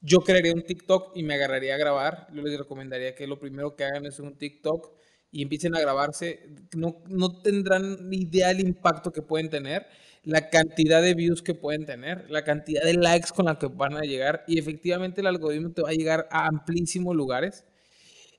yo 0.00 0.20
crearía 0.20 0.54
un 0.54 0.62
TikTok 0.62 1.16
y 1.16 1.24
me 1.24 1.34
agarraría 1.34 1.74
a 1.74 1.78
grabar. 1.78 2.28
Yo 2.32 2.42
les 2.42 2.56
recomendaría 2.56 3.14
que 3.14 3.26
lo 3.26 3.38
primero 3.38 3.74
que 3.74 3.84
hagan 3.84 4.06
es 4.06 4.20
un 4.20 4.36
TikTok 4.36 4.92
y 5.30 5.42
empiecen 5.42 5.74
a 5.74 5.80
grabarse. 5.80 6.40
No, 6.76 7.02
no 7.08 7.40
tendrán 7.42 8.12
idea 8.12 8.48
del 8.48 8.60
impacto 8.60 9.12
que 9.12 9.22
pueden 9.22 9.50
tener, 9.50 9.86
la 10.22 10.50
cantidad 10.50 11.02
de 11.02 11.14
views 11.14 11.42
que 11.42 11.54
pueden 11.54 11.86
tener, 11.86 12.30
la 12.30 12.44
cantidad 12.44 12.82
de 12.82 12.94
likes 12.94 13.30
con 13.34 13.46
la 13.46 13.58
que 13.58 13.66
van 13.68 13.96
a 13.96 14.02
llegar 14.02 14.44
y 14.46 14.58
efectivamente 14.58 15.22
el 15.22 15.26
algoritmo 15.26 15.72
te 15.72 15.82
va 15.82 15.90
a 15.90 15.94
llegar 15.94 16.28
a 16.30 16.46
amplísimos 16.46 17.16
lugares. 17.16 17.64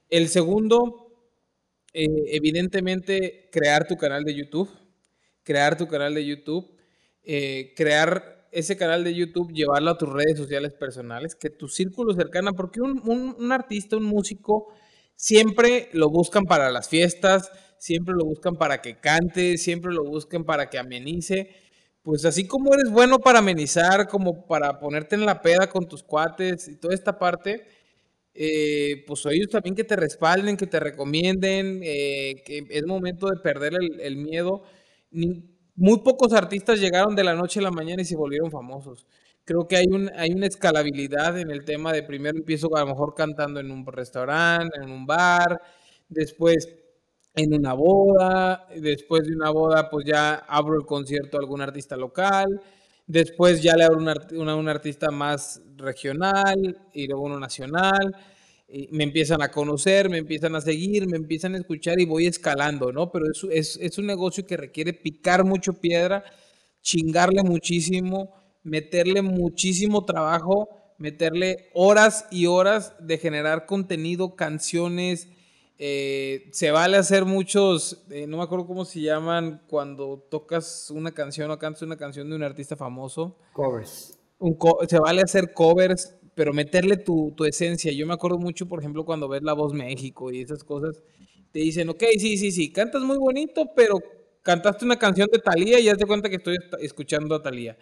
El 0.10 0.28
segundo 0.28 1.12
eh, 1.94 2.08
evidentemente, 2.28 3.50
crear 3.52 3.88
tu 3.88 3.98
canal 3.98 4.24
de 4.24 4.34
YouTube, 4.34 4.70
crear 5.44 5.78
tu 5.78 5.88
canal 5.88 6.14
de 6.14 6.26
YouTube, 6.26 6.72
eh, 7.24 7.74
crear 7.76 8.48
ese 8.52 8.78
canal 8.78 9.04
de 9.04 9.14
YouTube, 9.14 9.52
llevarlo 9.52 9.92
a 9.92 9.98
tus 9.98 10.10
redes 10.10 10.38
sociales 10.38 10.74
personales, 10.74 11.36
que 11.36 11.50
tu 11.50 11.68
círculo 11.68 12.14
cercano, 12.14 12.54
porque 12.54 12.82
un, 12.82 13.02
un, 13.06 13.52
artista, 13.52 13.98
un 13.98 14.04
músico, 14.04 14.74
siempre 15.22 15.88
lo 15.94 16.10
buscan 16.10 16.46
para 16.46 16.72
las 16.72 16.90
fiestas, 16.90 17.52
siempre 17.78 18.16
lo 18.16 18.26
buscan 18.26 18.56
para 18.56 18.82
que 18.82 19.00
cante, 19.00 19.58
siempre 19.58 19.94
lo 19.94 20.04
buscan 20.04 20.44
para 20.44 20.70
que 20.70 20.80
amenice. 20.80 21.50
Pues 22.02 22.26
así 22.26 22.48
como 22.48 22.74
eres 22.74 22.92
bueno 22.92 23.20
para 23.20 23.40
amenizar, 23.40 24.08
como 24.08 24.48
para 24.48 24.80
ponerte 24.80 25.16
en 25.16 25.26
la 25.28 25.42
peda 25.44 25.70
con 25.70 25.88
tus 25.88 26.02
cuates 26.02 26.68
y 26.68 26.78
toda 26.78 26.96
esta 26.96 27.20
parte, 27.20 27.68
eh, 28.34 29.04
pues 29.06 29.24
ellos 29.28 29.50
también 29.52 29.76
que 29.76 29.84
te 29.84 29.96
respalden, 29.96 30.58
que 30.58 30.66
te 30.68 30.80
recomienden, 30.80 31.82
eh, 31.84 32.42
que 32.44 32.66
es 32.72 32.86
momento 32.88 33.28
de 33.28 33.40
perder 33.42 33.74
el, 34.00 34.18
miedo. 34.18 34.64
muy 35.76 36.00
pocos 36.00 36.34
artistas 36.34 36.80
llegaron 36.80 37.16
de 37.16 37.24
la 37.24 37.36
noche 37.36 37.60
a 37.60 37.64
la 37.64 37.72
mañana 37.72 38.02
y 38.02 38.06
se 38.06 38.16
volvieron 38.16 38.50
famosos. 38.52 39.06
Creo 39.46 39.68
que 39.68 39.76
hay, 39.78 39.88
un, 39.88 40.10
hay 40.16 40.32
una 40.32 40.48
escalabilidad 40.48 41.38
en 41.40 41.50
el 41.52 41.66
tema 41.66 41.92
de 41.94 42.04
primero 42.04 42.38
empiezo 42.38 42.76
a 42.76 42.82
lo 42.82 42.88
mejor 42.88 43.16
cantando 43.16 43.60
en 43.60 43.72
un 43.72 43.86
restaurante, 43.86 44.80
en 44.82 44.92
un 44.92 45.06
bar, 45.06 45.60
después 46.10 46.70
en 47.34 47.54
una 47.54 47.74
boda, 47.74 48.68
después 48.76 49.24
de 49.28 49.36
una 49.36 49.50
boda 49.50 49.90
pues 49.90 50.06
ya 50.06 50.36
abro 50.36 50.76
el 50.78 50.86
concierto 50.86 51.38
a 51.38 51.40
algún 51.42 51.62
artista 51.62 51.96
local, 51.98 52.62
Después 53.08 53.62
ya 53.62 53.76
le 53.76 53.84
abro 53.84 53.98
una, 53.98 54.56
un 54.56 54.70
artista 54.70 55.12
más 55.12 55.62
regional 55.76 56.78
y 56.94 57.08
luego 57.08 57.24
uno 57.24 57.40
nacional. 57.40 58.16
Y 58.70 58.88
me 58.92 59.04
empiezan 59.04 59.42
a 59.42 59.52
conocer, 59.52 60.10
me 60.10 60.18
empiezan 60.20 60.56
a 60.56 60.62
seguir, 60.62 61.08
me 61.08 61.18
empiezan 61.18 61.56
a 61.56 61.58
escuchar 61.58 62.00
y 62.00 62.06
voy 62.06 62.28
escalando, 62.28 62.94
¿no? 62.94 63.12
Pero 63.12 63.26
es, 63.30 63.44
es, 63.52 63.78
es 63.82 63.98
un 63.98 64.06
negocio 64.06 64.46
que 64.46 64.56
requiere 64.56 64.94
picar 64.94 65.44
mucho 65.44 65.74
piedra, 65.74 66.24
chingarle 66.82 67.44
muchísimo, 67.44 68.30
meterle 68.64 69.22
muchísimo 69.22 70.06
trabajo, 70.06 70.70
meterle 70.98 71.70
horas 71.74 72.28
y 72.32 72.46
horas 72.46 72.94
de 73.00 73.18
generar 73.18 73.66
contenido, 73.66 74.36
canciones, 74.36 75.28
eh, 75.84 76.48
se 76.52 76.70
vale 76.70 76.96
hacer 76.98 77.26
muchos, 77.26 78.06
eh, 78.12 78.28
no 78.28 78.38
me 78.38 78.44
acuerdo 78.44 78.68
cómo 78.68 78.86
se 78.86 79.02
llaman, 79.02 79.64
cuando 79.68 80.24
tocas 80.30 80.92
una 80.92 81.12
canción 81.12 81.50
o 81.50 81.58
cantas 81.58 81.82
una 81.82 81.98
canción 81.98 82.30
de 82.30 82.36
un 82.36 82.44
artista 82.44 82.76
famoso. 82.76 83.36
Covers. 83.54 84.16
se 84.88 85.00
vale 85.00 85.24
hacer 85.24 85.54
covers, 85.54 86.16
pero 86.36 86.54
meterle 86.54 86.98
tu, 86.98 87.34
esencia. 87.46 87.92
Yo 87.92 88.06
me 88.06 88.14
acuerdo 88.14 88.38
mucho, 88.38 88.68
por 88.68 88.78
ejemplo, 88.78 89.06
cuando 89.06 89.28
ves 89.28 89.42
La 89.42 89.54
Voz 89.54 89.74
México 89.74 90.32
y 90.32 90.42
esas 90.42 90.64
cosas, 90.64 91.02
te 91.52 91.62
dicen, 91.62 91.90
ok, 91.90 92.04
sí, 92.20 92.38
sí, 92.38 92.52
sí, 92.52 92.72
cantas 92.72 93.02
muy 93.02 93.18
bonito, 93.18 93.72
pero 93.76 93.98
cantaste 94.44 94.86
una 94.86 95.00
canción 95.00 95.30
de 95.32 95.40
Talía 95.40 95.80
y 95.80 95.86
ya 95.86 95.96
te 95.96 96.06
cuenta 96.06 96.30
que 96.30 96.36
estoy 96.36 96.58
escuchando 96.80 97.34
a 97.34 97.42
Talía. 97.42 97.76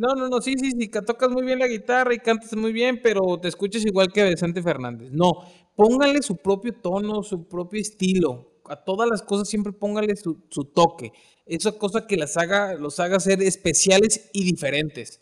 No, 0.00 0.14
no, 0.14 0.30
no, 0.30 0.40
sí, 0.40 0.54
sí, 0.58 0.70
sí, 0.70 0.88
tocas 0.88 1.28
muy 1.28 1.44
bien 1.44 1.58
la 1.58 1.66
guitarra 1.66 2.14
y 2.14 2.20
cantas 2.20 2.56
muy 2.56 2.72
bien, 2.72 3.02
pero 3.02 3.38
te 3.38 3.48
escuchas 3.48 3.84
igual 3.84 4.10
que 4.10 4.24
Vicente 4.24 4.62
Fernández. 4.62 5.10
No, 5.12 5.44
pónganle 5.76 6.22
su 6.22 6.38
propio 6.38 6.72
tono, 6.72 7.22
su 7.22 7.46
propio 7.46 7.82
estilo. 7.82 8.62
a 8.64 8.76
todas 8.82 9.06
las 9.10 9.20
cosas 9.20 9.46
siempre 9.46 9.74
póngale 9.74 10.16
su, 10.16 10.36
toque. 10.74 11.12
Esa 11.44 11.72
cosa 11.72 12.06
que 12.06 12.16
las 12.16 12.38
haga, 12.38 12.76
los 12.76 12.98
haga 12.98 13.20
ser 13.20 13.42
especiales 13.42 14.30
y 14.32 14.42
diferentes. 14.44 15.20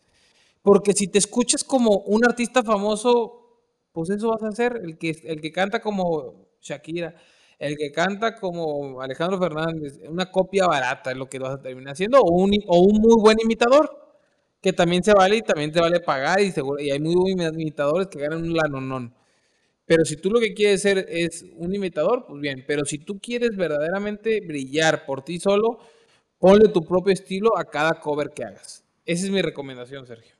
Porque 0.62 0.92
si 0.92 1.08
te 1.08 1.18
escuchas 1.18 1.64
como 1.64 1.98
un 2.06 2.24
artista 2.24 2.62
famoso, 2.62 3.64
pues 3.90 4.10
eso 4.10 4.28
vas 4.28 4.44
a 4.44 4.48
hacer. 4.48 4.80
El 4.84 4.96
que, 4.96 5.10
el 5.24 5.40
que 5.40 5.50
canta 5.50 5.80
como 5.80 6.50
Shakira, 6.60 7.16
el 7.58 7.76
que 7.76 7.90
canta 7.90 8.36
como 8.36 9.00
Alejandro 9.00 9.40
Fernández, 9.40 9.98
una 10.08 10.30
copia 10.30 10.68
barata 10.68 11.10
es 11.10 11.16
lo 11.16 11.28
que 11.28 11.40
vas 11.40 11.54
a 11.54 11.60
terminar 11.60 11.94
haciendo, 11.94 12.20
o 12.20 12.30
un, 12.30 12.52
o 12.68 12.78
un 12.78 13.00
muy 13.00 13.20
buen 13.20 13.38
imitador, 13.42 14.07
que 14.60 14.72
también 14.72 15.02
se 15.02 15.12
vale 15.12 15.36
y 15.36 15.42
también 15.42 15.72
te 15.72 15.80
vale 15.80 16.00
pagar, 16.00 16.40
y, 16.40 16.50
seguro, 16.50 16.80
y 16.82 16.90
hay 16.90 17.00
muy 17.00 17.14
buenos 17.14 17.52
imitadores 17.54 18.08
que 18.08 18.18
ganan 18.18 18.42
un 18.42 18.54
lanonón. 18.54 19.14
Pero 19.86 20.04
si 20.04 20.16
tú 20.16 20.30
lo 20.30 20.38
que 20.38 20.52
quieres 20.52 20.82
ser 20.82 21.06
es 21.08 21.46
un 21.56 21.74
imitador, 21.74 22.26
pues 22.28 22.40
bien. 22.42 22.62
Pero 22.66 22.84
si 22.84 22.98
tú 22.98 23.18
quieres 23.18 23.56
verdaderamente 23.56 24.40
brillar 24.46 25.06
por 25.06 25.22
ti 25.22 25.40
solo, 25.40 25.78
ponle 26.38 26.68
tu 26.68 26.84
propio 26.84 27.12
estilo 27.12 27.56
a 27.56 27.64
cada 27.64 27.98
cover 28.00 28.30
que 28.34 28.44
hagas. 28.44 28.84
Esa 29.06 29.24
es 29.24 29.30
mi 29.30 29.40
recomendación, 29.40 30.06
Sergio. 30.06 30.34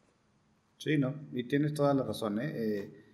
Sí, 0.76 0.98
no, 0.98 1.14
y 1.32 1.44
tienes 1.44 1.72
toda 1.72 1.94
la 1.94 2.02
razón. 2.02 2.40
¿eh? 2.40 2.52
eh 2.54 3.04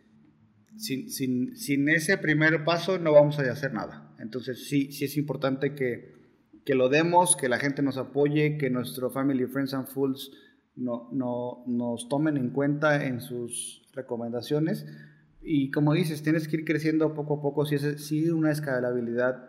sin, 0.76 1.08
sin, 1.08 1.56
sin, 1.56 1.88
ese 1.88 2.18
primer 2.18 2.64
paso 2.64 2.98
no 2.98 3.12
vamos 3.12 3.38
a 3.38 3.42
hacer 3.42 3.72
nada. 3.72 4.12
Entonces 4.18 4.66
sí, 4.66 4.90
sí 4.90 5.04
es 5.04 5.16
importante 5.16 5.74
que, 5.76 6.14
que 6.64 6.74
lo 6.74 6.88
demos, 6.88 7.36
que 7.36 7.48
la 7.48 7.58
gente 7.58 7.80
nos 7.82 7.96
apoye, 7.96 8.58
que 8.58 8.70
nuestro 8.70 9.10
Family, 9.10 9.46
Friends 9.46 9.72
and 9.72 9.86
Fools 9.86 10.32
no, 10.76 11.08
no, 11.12 11.64
nos 11.66 12.08
tomen 12.08 12.36
en 12.36 12.50
cuenta 12.50 13.04
en 13.04 13.20
sus 13.20 13.82
recomendaciones 13.92 14.86
y 15.46 15.70
como 15.70 15.92
dices, 15.92 16.22
tienes 16.22 16.48
que 16.48 16.56
ir 16.56 16.64
creciendo 16.64 17.14
poco 17.14 17.38
a 17.38 17.42
poco. 17.42 17.66
Si 17.66 17.74
es 17.74 18.06
si 18.06 18.30
una 18.30 18.50
escalabilidad, 18.50 19.48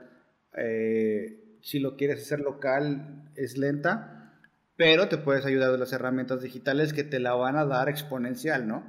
eh, 0.58 1.58
si 1.62 1.80
lo 1.80 1.96
quieres 1.96 2.22
hacer 2.22 2.42
local, 2.42 3.32
es 3.36 3.58
lenta, 3.58 4.34
pero 4.76 5.08
te 5.08 5.18
puedes 5.18 5.46
ayudar 5.46 5.72
de 5.72 5.78
las 5.78 5.94
herramientas 5.94 6.42
digitales 6.42 6.92
que 6.92 7.06
te 7.06 7.20
la 7.20 7.34
van 7.34 7.56
a 7.56 7.66
dar 7.66 7.88
exponencial, 7.88 8.68
¿no? 8.68 8.84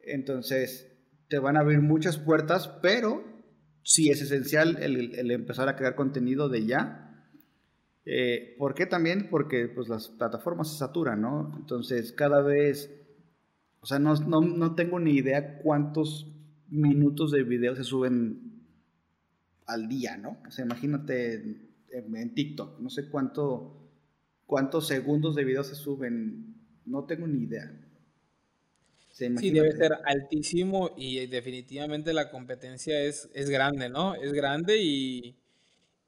Entonces, 0.00 0.92
te 1.28 1.38
van 1.38 1.56
a 1.56 1.60
abrir 1.60 1.80
muchas 1.80 2.18
puertas, 2.18 2.68
pero 2.82 3.24
sí 3.82 4.10
es 4.10 4.20
esencial 4.20 4.76
el, 4.82 5.30
empezar 5.30 5.68
a 5.70 5.76
crear 5.76 5.94
contenido 5.94 6.50
de 6.50 6.66
ya. 6.66 7.13
Eh, 8.06 8.54
¿Por 8.58 8.74
qué 8.74 8.86
también? 8.86 9.28
Porque 9.30 9.68
pues, 9.68 9.88
las 9.88 10.08
plataformas 10.08 10.70
se 10.70 10.78
saturan, 10.78 11.22
¿no? 11.22 11.52
Entonces, 11.56 12.12
cada 12.12 12.42
vez, 12.42 12.90
o 13.80 13.86
sea, 13.86 13.98
no, 13.98 14.14
no, 14.14 14.40
no 14.40 14.74
tengo 14.74 15.00
ni 15.00 15.12
idea 15.12 15.58
cuántos 15.58 16.30
minutos 16.68 17.30
de 17.30 17.44
video 17.44 17.74
se 17.76 17.84
suben 17.84 18.54
al 19.66 19.88
día, 19.88 20.16
¿no? 20.16 20.38
O 20.46 20.50
sea, 20.50 20.64
imagínate 20.64 21.34
en, 21.90 22.34
TikTok, 22.34 22.80
no 22.80 22.90
sé 22.90 23.08
cuánto, 23.08 23.88
cuántos 24.46 24.86
segundos 24.86 25.34
de 25.34 25.44
video 25.44 25.64
se 25.64 25.74
suben, 25.74 26.56
no 26.84 27.04
tengo 27.04 27.26
ni 27.26 27.44
idea. 27.44 27.72
sí, 29.08 29.50
debe 29.50 29.72
ser 29.72 29.92
altísimo 30.04 30.90
y 30.96 31.26
definitivamente 31.26 32.12
la 32.12 32.30
competencia 32.30 33.00
es, 33.00 33.30
es 33.32 33.48
grande, 33.48 33.88
¿no? 33.88 34.14
Es 34.14 34.32
grande 34.32 34.82
y, 34.82 35.36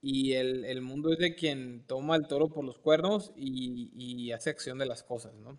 y 0.09 0.35
el, 0.35 0.65
el, 0.65 0.83
mundo 0.83 1.13
es 1.13 1.19
de 1.19 1.35
quien 1.35 1.85
toma 1.85 2.15
el 2.15 2.29
toro 2.29 2.47
por 2.49 2.65
los 2.65 2.79
cuernos 2.79 3.33
y, 3.35 3.91
y 3.97 4.31
hace 4.31 4.51
acción 4.51 4.79
de 4.79 4.87
las 4.87 5.03
cosas, 5.03 5.35
¿no? 5.35 5.59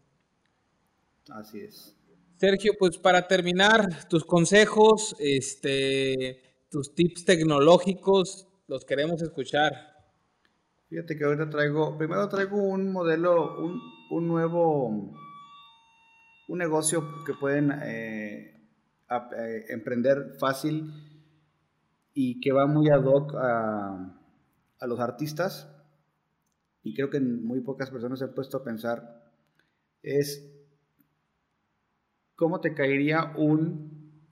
Así 1.32 1.60
es. 1.60 1.98
Sergio, 2.38 2.72
pues 2.80 2.98
para 2.98 3.28
terminar, 3.28 4.08
tus 4.08 4.24
consejos, 4.24 5.18
este, 5.20 6.42
tus 6.70 6.96
tips 6.96 7.26
tecnológicos, 7.26 8.48
los 8.70 8.86
queremos 8.86 9.22
escuchar. 9.22 9.74
Fíjate 10.88 11.18
que 11.18 11.26
ahorita 11.26 11.50
traigo, 11.50 11.98
primero 11.98 12.30
traigo 12.30 12.56
un 12.56 12.90
modelo, 12.94 13.58
un, 14.12 14.28
nuevo, 14.30 15.12
un 16.48 16.58
negocio 16.58 17.04
que 17.26 17.34
pueden 17.34 17.74
eh, 17.84 18.66
eh, 19.10 19.66
emprender 19.68 20.38
fácil 20.40 20.90
y 22.14 22.40
que 22.40 22.54
va 22.54 22.66
muy 22.66 22.90
ad 22.90 23.04
hoc 23.04 23.34
a, 23.36 24.14
a 24.80 24.88
los 24.88 25.00
artistas. 25.00 25.74
Y 26.84 26.96
creo 26.96 27.10
que 27.10 27.20
muy 27.20 27.62
pocas 27.62 27.92
personas 27.92 28.20
se 28.20 28.26
han 28.26 28.34
puesto 28.34 28.58
a 28.58 28.64
pensar. 28.64 29.32
Es 30.02 30.58
¿cómo 32.38 32.62
te 32.62 32.74
caería 32.74 33.34
un 33.36 34.24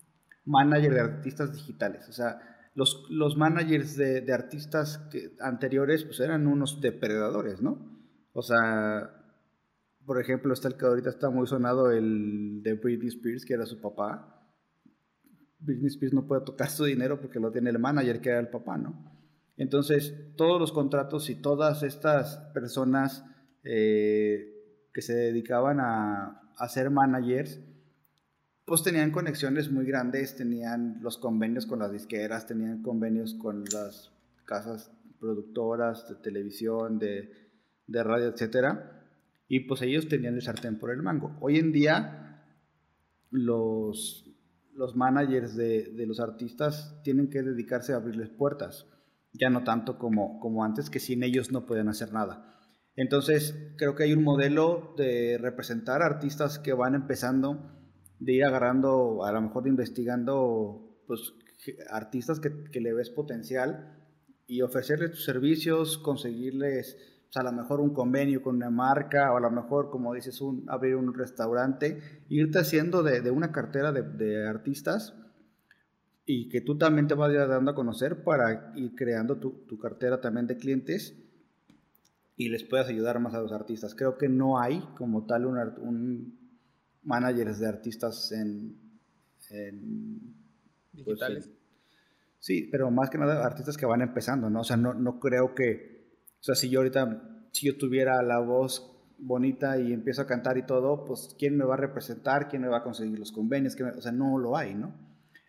manager 0.45 0.93
de 0.93 1.01
artistas 1.01 1.51
digitales? 1.51 2.07
O 2.07 2.13
sea, 2.13 2.39
los, 2.75 3.05
los 3.09 3.35
managers 3.35 3.97
de, 3.97 4.31
artistas 4.31 5.01
anteriores 5.41 6.05
pues 6.05 6.21
eran 6.21 6.47
unos 6.47 6.79
depredadores, 6.79 7.61
¿no? 7.61 7.99
O 8.31 8.41
sea, 8.41 9.11
por 10.05 10.21
ejemplo, 10.21 10.53
está 10.53 10.67
el 10.69 10.77
que 10.77 10.85
ahorita 10.85 11.09
está 11.09 11.29
muy 11.29 11.47
sonado, 11.47 11.91
el 11.91 12.61
de 12.63 12.75
Britney 12.75 13.07
Spears, 13.07 13.43
que 13.43 13.55
era 13.55 13.65
su 13.65 13.81
papá. 13.81 14.31
Britney 15.59 15.87
Spears 15.87 16.13
no 16.13 16.27
puede 16.27 16.45
tocar 16.45 16.69
su 16.69 16.85
dinero 16.85 17.19
porque 17.19 17.39
lo 17.39 17.51
tiene 17.51 17.71
el 17.71 17.79
manager, 17.79 18.21
que 18.21 18.29
era 18.29 18.39
el 18.39 18.49
papá, 18.49 18.77
¿no? 18.77 19.11
Entonces, 19.57 20.13
todos 20.35 20.59
los 20.59 20.71
contratos 20.71 21.29
y 21.29 21.35
todas 21.35 21.83
estas 21.83 22.37
personas 22.53 23.23
eh, 23.63 24.55
que 24.93 25.01
se 25.01 25.13
dedicaban 25.13 25.79
a, 25.79 26.41
ser 26.69 26.89
managers, 26.89 27.59
pues 28.63 28.81
tenían 28.81 29.11
conexiones 29.11 29.69
muy 29.69 29.85
grandes, 29.85 30.35
tenían 30.35 30.99
los 31.01 31.17
convenios 31.17 31.65
con 31.65 31.79
las 31.79 31.91
disqueras, 31.91 32.47
tenían 32.47 32.81
convenios 32.81 33.33
con 33.35 33.65
las 33.65 34.11
casas 34.45 34.91
productoras 35.19 36.07
de 36.07 36.15
televisión, 36.15 36.97
de, 36.97 37.29
radio, 37.87 38.27
etc. 38.27 38.79
Y 39.47 39.61
pues 39.61 39.81
ellos 39.81 40.07
tenían 40.07 40.35
el 40.35 40.41
sartén 40.41 40.79
por 40.79 40.91
el 40.91 41.01
mango. 41.01 41.35
Hoy 41.41 41.57
en 41.57 41.71
día 41.71 42.41
los 43.31 44.23
managers 44.95 45.55
de, 45.55 46.05
los 46.07 46.19
artistas 46.19 47.01
tienen 47.03 47.29
que 47.29 47.41
dedicarse 47.41 47.93
a 47.93 47.97
abrirles 47.97 48.29
puertas, 48.29 48.87
ya 49.39 49.49
no 49.49 49.63
tanto 49.63 49.97
como, 49.97 50.39
como 50.39 50.63
antes, 50.63 50.89
que 50.89 50.99
sin 50.99 51.23
ellos 51.23 51.51
no 51.51 51.65
pueden 51.65 51.87
hacer 51.87 52.13
nada. 52.13 52.59
Entonces 52.95 53.73
creo 53.77 53.95
que 53.95 54.03
hay 54.03 54.13
un 54.13 54.23
modelo 54.23 54.93
de 54.97 55.37
representar 55.37 56.01
artistas 56.01 56.59
que 56.59 56.73
van 56.73 56.95
empezando 56.95 57.71
de 58.19 58.33
ir 58.33 58.45
agarrando, 58.45 59.25
a 59.25 59.31
lo 59.31 59.41
mejor 59.41 59.67
investigando, 59.67 61.01
pues, 61.07 61.33
artistas 61.89 62.39
que, 62.39 62.63
que 62.71 62.79
le 62.79 62.93
ves 62.93 63.09
potencial 63.09 63.95
y 64.47 64.61
ofrecerles 64.61 65.11
tus 65.11 65.25
servicios, 65.25 65.97
conseguirles 65.97 66.97
pues, 67.25 67.37
a 67.37 67.43
lo 67.43 67.51
mejor 67.51 67.81
un 67.81 67.93
convenio 67.93 68.41
con 68.41 68.55
una 68.55 68.69
marca 68.69 69.33
o 69.33 69.37
a 69.37 69.41
lo 69.41 69.51
mejor, 69.51 69.89
como 69.89 70.13
dices, 70.13 70.41
un, 70.41 70.65
abrir 70.69 70.95
un 70.95 71.13
restaurante, 71.13 71.99
irte 72.29 72.59
haciendo 72.59 73.03
de, 73.03 73.21
de 73.21 73.31
una 73.31 73.51
cartera 73.51 73.91
de, 73.91 74.47
artistas 74.47 75.13
y 76.25 76.49
que 76.49 76.61
tú 76.61 76.77
también 76.77 77.07
te 77.07 77.13
vayas 77.13 77.47
dando 77.47 77.71
a 77.71 77.75
conocer 77.75 78.23
para 78.23 78.73
ir 78.75 78.95
creando 78.95 79.37
tu, 79.37 79.51
tu, 79.67 79.77
cartera 79.77 80.21
también 80.21 80.47
de 80.47 80.57
clientes 80.57 81.15
y 82.35 82.49
les 82.49 82.63
puedas 82.63 82.87
ayudar 82.87 83.19
más 83.19 83.33
a 83.35 83.41
los 83.41 83.51
artistas. 83.51 83.93
Creo 83.93 84.17
que 84.17 84.27
no 84.27 84.59
hay 84.59 84.79
como 84.97 85.25
tal 85.25 85.45
un, 85.45 85.57
un 85.79 86.39
managers 87.03 87.59
de 87.59 87.67
artistas 87.67 88.31
en... 88.31 88.75
Pues, 89.47 91.05
Digitales. 91.05 91.51
sí, 92.39 92.67
pero 92.71 92.89
más 92.89 93.09
que 93.09 93.19
nada 93.19 93.45
artistas 93.45 93.77
que 93.77 93.85
van 93.85 94.01
empezando, 94.01 94.49
¿no? 94.49 94.61
O 94.61 94.63
sea, 94.63 94.77
no, 94.77 94.93
no 94.93 95.19
creo 95.19 95.53
que... 95.53 96.09
O 96.39 96.43
sea, 96.43 96.55
si 96.55 96.69
yo 96.69 96.79
ahorita, 96.79 97.47
si 97.51 97.67
yo 97.67 97.77
tuviera 97.77 98.21
la 98.23 98.39
voz 98.39 98.91
bonita 99.19 99.77
y 99.77 99.93
empiezo 99.93 100.23
a 100.23 100.27
cantar 100.27 100.57
y 100.57 100.65
todo, 100.65 101.05
pues 101.05 101.35
¿quién 101.37 101.55
me 101.55 101.65
va 101.65 101.75
a 101.75 101.77
representar? 101.77 102.47
¿Quién 102.49 102.63
me 102.63 102.67
va 102.67 102.77
a 102.77 102.83
conseguir 102.83 103.19
los 103.19 103.31
convenios? 103.31 103.75
O 103.95 104.01
sea, 104.01 104.11
no 104.11 104.37
lo 104.39 104.57
hay, 104.57 104.73
¿no? 104.73 105.04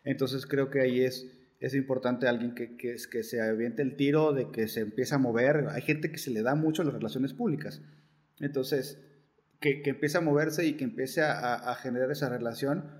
Entonces 0.06 0.46
creo 0.46 0.70
que 0.70 0.80
ahí 0.80 1.02
es, 1.02 1.30
es 1.60 1.74
importante 1.74 2.26
alguien 2.26 2.54
que, 2.54 2.78
que, 2.78 2.96
que 3.10 3.22
se 3.22 3.42
aviente 3.42 3.82
el 3.82 3.96
tiro, 3.96 4.32
de 4.32 4.50
que 4.50 4.68
se 4.68 4.80
empiece 4.80 5.14
a 5.14 5.18
mover. 5.18 5.66
Hay 5.68 5.82
gente 5.82 6.10
que 6.10 6.18
se 6.18 6.30
le 6.30 6.40
da 6.40 6.54
mucho 6.54 6.82
las 6.82 6.94
relaciones 6.94 7.34
públicas. 7.34 7.82
Entonces, 8.40 8.98
que, 9.60 9.82
empiece 9.84 10.18
a 10.18 10.20
moverse 10.20 10.66
y 10.66 10.74
que 10.74 10.84
empiece 10.84 11.22
a, 11.22 11.74
generar 11.76 12.10
esa 12.10 12.28
relación 12.28 12.90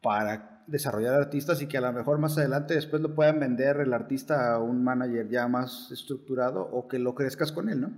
para 0.00 0.64
desarrollar 0.66 1.14
artistas 1.14 1.60
y 1.60 1.66
que 1.66 1.76
a 1.76 1.82
lo 1.82 1.92
mejor 1.92 2.18
más 2.18 2.38
adelante 2.38 2.74
después 2.74 3.02
lo 3.02 3.14
puedan 3.14 3.40
vender 3.40 3.78
el 3.78 3.92
artista 3.92 4.54
a 4.54 4.58
un 4.58 4.82
manager 4.82 5.28
ya 5.28 5.46
más 5.48 5.90
estructurado 5.92 6.62
o 6.62 6.88
que 6.88 6.98
lo 6.98 7.14
crezcas 7.14 7.52
con 7.52 7.68
él, 7.68 7.80
¿no? 7.80 7.92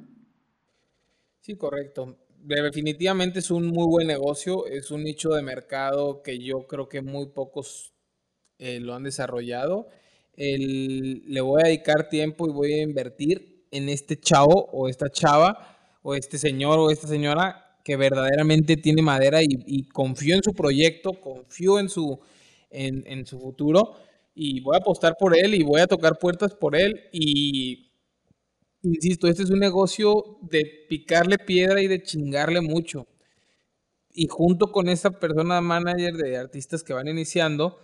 Sí, 1.41 1.57
correcto. 1.57 2.19
Definitivamente 2.43 3.39
es 3.39 3.51
un 3.51 3.69
muy 3.69 3.87
buen 3.87 4.07
negocio, 4.07 4.67
es 4.67 4.91
un 4.91 5.05
nicho 5.05 5.31
de 5.31 5.43
mercado 5.43 6.23
que 6.23 6.39
yo 6.39 6.67
creo 6.67 6.89
que 6.89 7.03
muy 7.03 7.27
pocos 7.27 7.96
eh, 8.59 8.81
lo 8.81 8.95
han 8.95 9.03
desarrollado. 9.03 9.89
le 10.37 11.41
voy 11.41 11.63
a 11.63 11.69
dedicar 11.69 12.09
tiempo 12.09 12.49
y 12.49 12.53
voy 12.53 12.73
a 12.75 12.83
invertir 12.83 13.67
en 13.71 13.89
este 13.89 14.19
chavo 14.19 14.69
o 14.73 14.89
esta 14.89 15.09
chava 15.11 15.77
o 16.03 16.15
este 16.15 16.39
señor 16.39 16.79
o 16.79 16.91
esta 16.91 17.09
señora 17.09 17.67
que 17.87 17.97
verdaderamente 17.97 18.77
tiene 18.77 19.03
madera 19.03 19.41
y, 19.43 19.85
confío 19.89 20.35
en 20.35 20.43
su 20.43 20.53
proyecto, 20.53 21.13
confío 21.21 21.79
en 21.79 21.89
su, 21.89 22.19
en, 22.71 23.25
su 23.27 23.39
futuro 23.39 23.95
y 24.35 24.61
voy 24.61 24.75
a 24.75 24.79
apostar 24.79 25.15
por 25.19 25.39
él 25.39 25.55
y 25.55 25.63
voy 25.63 25.81
a 25.81 25.87
tocar 25.87 26.19
puertas 26.19 26.53
por 26.55 26.75
él 26.75 27.01
y 27.13 27.93
insisto, 28.83 29.29
este 29.29 29.45
es 29.45 29.51
un 29.51 29.61
negocio 29.61 30.39
de 30.43 30.87
picarle 30.89 31.39
piedra 31.39 31.81
y 31.81 31.87
de 31.87 32.03
chingarle 32.03 32.61
mucho. 32.61 33.07
Y 34.13 34.27
junto 34.29 34.73
con 34.73 34.89
esa 34.89 35.11
persona 35.11 35.61
manager 35.61 36.15
de 36.15 36.37
artistas 36.39 36.83
que 36.83 36.93
van 36.93 37.07
iniciando, 37.07 37.79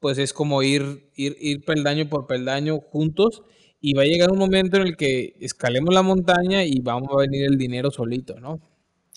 pues 0.00 0.18
es 0.18 0.32
como 0.32 0.62
ir, 0.62 1.10
ir, 1.14 1.36
ir 1.40 1.64
peldaño 1.64 2.08
por 2.08 2.26
peldaño 2.26 2.80
juntos 2.80 3.42
y 3.80 3.94
va 3.94 4.02
a 4.02 4.06
llegar 4.06 4.30
un 4.30 4.38
momento 4.38 4.76
en 4.78 4.82
el 4.88 4.96
que 4.96 5.36
escalemos 5.40 5.94
la 5.94 6.02
montaña 6.02 6.64
y 6.64 6.80
vamos 6.80 7.08
a 7.12 7.18
venir 7.18 7.46
el 7.46 7.56
dinero 7.56 7.90
solito, 7.90 8.38
¿no? 8.40 8.60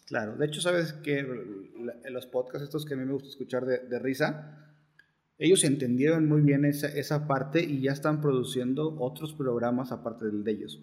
Claro, 0.05 0.35
de 0.37 0.45
hecho, 0.45 0.61
sabes 0.61 0.93
que 0.93 1.19
en 1.19 2.13
los 2.13 2.25
podcasts 2.25 2.63
estos 2.63 2.85
que 2.85 2.95
a 2.95 2.97
mí 2.97 3.05
me 3.05 3.13
gusta 3.13 3.29
escuchar 3.29 3.65
de, 3.65 3.99
risa, 3.99 4.75
ellos 5.37 5.63
entendieron 5.63 6.27
muy 6.27 6.41
bien 6.41 6.65
esa, 6.65 6.87
esa, 6.87 7.27
parte 7.27 7.63
y 7.63 7.81
ya 7.81 7.91
están 7.91 8.19
produciendo 8.19 8.95
otros 8.99 9.33
programas 9.33 9.91
aparte 9.91 10.25
de 10.25 10.51
ellos. 10.51 10.81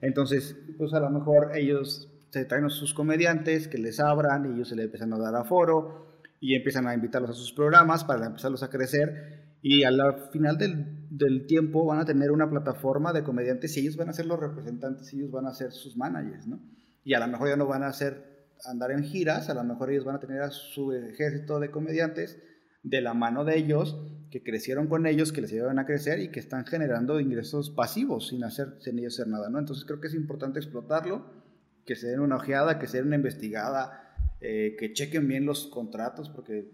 Entonces, 0.00 0.56
pues 0.76 0.92
a 0.92 1.00
lo 1.00 1.10
mejor 1.10 1.52
ellos 1.56 2.10
se 2.30 2.44
traen 2.44 2.66
a 2.66 2.70
sus 2.70 2.92
comediantes 2.92 3.68
que 3.68 3.78
les 3.78 4.00
abran 4.00 4.44
y 4.44 4.54
ellos 4.54 4.68
se 4.68 4.76
les 4.76 4.84
empiezan 4.84 5.12
a 5.14 5.18
dar 5.18 5.34
aforo 5.34 6.07
y 6.40 6.54
empiezan 6.54 6.86
a 6.86 6.94
invitarlos 6.94 7.30
a 7.30 7.34
sus 7.34 7.52
programas 7.52 8.04
para 8.04 8.26
empezarlos 8.26 8.62
a 8.62 8.70
crecer 8.70 9.56
y 9.60 9.82
al 9.82 10.00
final 10.30 10.56
del, 10.56 11.08
del, 11.10 11.46
tiempo 11.46 11.84
van 11.84 11.98
a 11.98 12.04
tener 12.04 12.30
una 12.30 12.48
plataforma 12.48 13.12
de 13.12 13.24
comediantes 13.24 13.76
y 13.76 13.80
ellos 13.80 13.96
van 13.96 14.08
a 14.08 14.12
ser 14.12 14.26
los 14.26 14.38
representantes 14.38 15.12
y 15.12 15.18
ellos 15.18 15.32
van 15.32 15.46
a 15.46 15.54
ser 15.54 15.72
sus 15.72 15.96
managers, 15.96 16.46
¿no? 16.46 16.60
Y 17.02 17.14
a 17.14 17.20
lo 17.20 17.26
mejor 17.26 17.48
ya 17.48 17.56
no 17.56 17.66
van 17.66 17.82
a 17.82 17.88
hacer 17.88 18.46
andar 18.64 18.92
en 18.92 19.02
giras, 19.02 19.48
a 19.48 19.54
lo 19.54 19.64
mejor 19.64 19.90
ellos 19.90 20.04
van 20.04 20.16
a 20.16 20.20
tener 20.20 20.42
a 20.42 20.50
su 20.50 20.92
ejército 20.92 21.58
de 21.58 21.70
comediantes 21.70 22.38
de 22.82 23.00
la 23.00 23.14
mano 23.14 23.44
de 23.44 23.58
ellos, 23.58 24.00
que 24.30 24.42
crecieron 24.42 24.88
con 24.88 25.06
ellos, 25.06 25.32
que 25.32 25.40
les 25.40 25.52
ayudan 25.52 25.78
a 25.78 25.86
crecer 25.86 26.20
y 26.20 26.30
que 26.30 26.40
están 26.40 26.66
generando 26.66 27.18
ingresos 27.18 27.70
pasivos 27.70 28.28
sin, 28.28 28.44
hacer, 28.44 28.74
sin 28.80 28.98
ellos 28.98 29.14
hacer 29.14 29.28
nada, 29.28 29.48
¿no? 29.48 29.58
Entonces 29.58 29.84
creo 29.84 30.00
que 30.00 30.08
es 30.08 30.14
importante 30.14 30.58
explotarlo, 30.58 31.26
que 31.84 31.96
se 31.96 32.08
den 32.08 32.20
una 32.20 32.36
ojeada, 32.36 32.78
que 32.78 32.86
se 32.86 32.98
den 32.98 33.06
una 33.06 33.16
investigada, 33.16 34.07
eh, 34.40 34.76
que 34.78 34.92
chequen 34.92 35.26
bien 35.26 35.46
los 35.46 35.66
contratos, 35.66 36.28
porque 36.30 36.70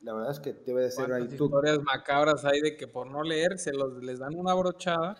la 0.00 0.14
verdad 0.14 0.32
es 0.32 0.40
que 0.40 0.52
debe 0.52 0.82
de 0.82 0.90
ser 0.90 1.12
ahí 1.12 1.28
tú. 1.28 1.44
historias 1.44 1.80
macabras 1.82 2.44
hay 2.44 2.60
de 2.60 2.76
que 2.76 2.86
por 2.88 3.10
no 3.10 3.22
leer 3.22 3.58
se 3.58 3.72
los, 3.72 4.02
les 4.02 4.18
dan 4.18 4.34
una 4.34 4.54
brochada. 4.54 5.16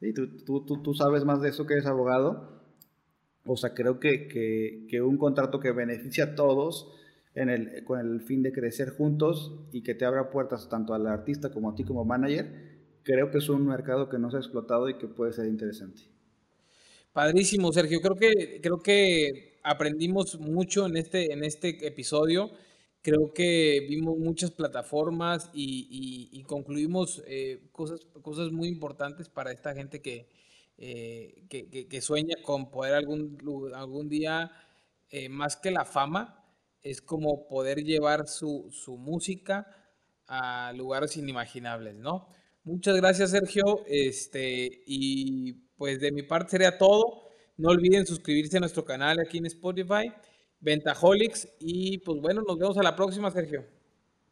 Sí, 0.00 0.12
tú, 0.12 0.38
tú, 0.44 0.64
tú, 0.64 0.82
tú 0.82 0.94
sabes 0.94 1.24
más 1.24 1.40
de 1.42 1.50
eso 1.50 1.66
que 1.66 1.74
eres 1.74 1.86
abogado. 1.86 2.62
O 3.44 3.56
sea, 3.56 3.74
creo 3.74 3.98
que, 3.98 4.28
que, 4.28 4.86
que 4.88 5.02
un 5.02 5.18
contrato 5.18 5.60
que 5.60 5.72
beneficia 5.72 6.24
a 6.24 6.34
todos 6.34 6.92
en 7.34 7.48
el, 7.48 7.84
con 7.84 7.98
el 7.98 8.20
fin 8.20 8.42
de 8.42 8.52
crecer 8.52 8.90
juntos 8.90 9.66
y 9.72 9.82
que 9.82 9.94
te 9.94 10.04
abra 10.04 10.30
puertas 10.30 10.68
tanto 10.68 10.94
al 10.94 11.06
artista 11.06 11.50
como 11.50 11.70
a 11.70 11.74
ti 11.74 11.84
como 11.84 12.04
manager, 12.04 12.72
creo 13.02 13.30
que 13.30 13.38
es 13.38 13.48
un 13.48 13.66
mercado 13.66 14.08
que 14.08 14.18
no 14.18 14.30
se 14.30 14.36
ha 14.36 14.40
explotado 14.40 14.88
y 14.88 14.98
que 14.98 15.08
puede 15.08 15.32
ser 15.32 15.46
interesante. 15.46 16.02
Padrísimo, 17.12 17.72
Sergio. 17.72 18.00
Creo 18.00 18.16
que, 18.16 18.60
creo 18.62 18.78
que 18.80 19.51
aprendimos 19.62 20.38
mucho 20.38 20.86
en 20.86 20.96
este, 20.96 21.32
en 21.32 21.44
este 21.44 21.86
episodio. 21.86 22.50
Creo 23.02 23.32
que 23.34 23.84
vimos 23.88 24.16
muchas 24.18 24.50
plataformas 24.52 25.50
y, 25.52 26.42
concluimos 26.46 27.22
eh, 27.26 27.68
cosas, 27.72 28.06
cosas 28.22 28.52
muy 28.52 28.68
importantes 28.68 29.28
para 29.28 29.52
esta 29.52 29.74
gente 29.74 30.00
que, 30.00 30.28
eh, 30.78 31.44
que, 31.48 32.00
sueña 32.00 32.36
con 32.44 32.70
poder 32.70 32.94
algún, 32.94 33.38
algún 33.74 34.08
día, 34.08 34.52
eh, 35.10 35.28
más 35.28 35.56
que 35.56 35.70
la 35.70 35.84
fama, 35.84 36.44
es 36.82 37.00
como 37.00 37.48
poder 37.48 37.84
llevar 37.84 38.28
su, 38.28 38.70
música 38.98 39.66
a 40.26 40.72
lugares 40.72 41.16
inimaginables, 41.16 41.96
¿no? 41.96 42.28
Muchas 42.64 42.96
gracias, 42.96 43.30
Sergio. 43.30 43.84
Este, 43.86 44.82
y 44.86 45.52
pues 45.76 46.00
de 46.00 46.12
mi 46.12 46.22
parte 46.22 46.52
sería 46.52 46.78
todo. 46.78 47.31
No 47.62 47.68
olviden 47.68 48.04
suscribirse 48.04 48.56
a 48.56 48.60
nuestro 48.60 48.84
canal 48.84 49.20
aquí 49.20 49.38
en 49.38 49.46
Spotify, 49.46 50.12
Ventajolics. 50.58 51.48
Y 51.60 51.98
pues 51.98 52.20
bueno, 52.20 52.42
nos 52.42 52.58
vemos 52.58 52.76
a 52.76 52.82
la 52.82 52.96
próxima, 52.96 53.30
Sergio. 53.30 53.64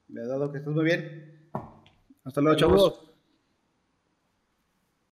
Me 0.09 0.23
ha 0.23 0.27
dado 0.27 0.51
que 0.51 0.59
estés 0.59 0.75
muy 0.75 0.85
bien. 0.85 1.49
Hasta 2.25 2.41
luego, 2.41 2.59
chavos. 2.59 3.10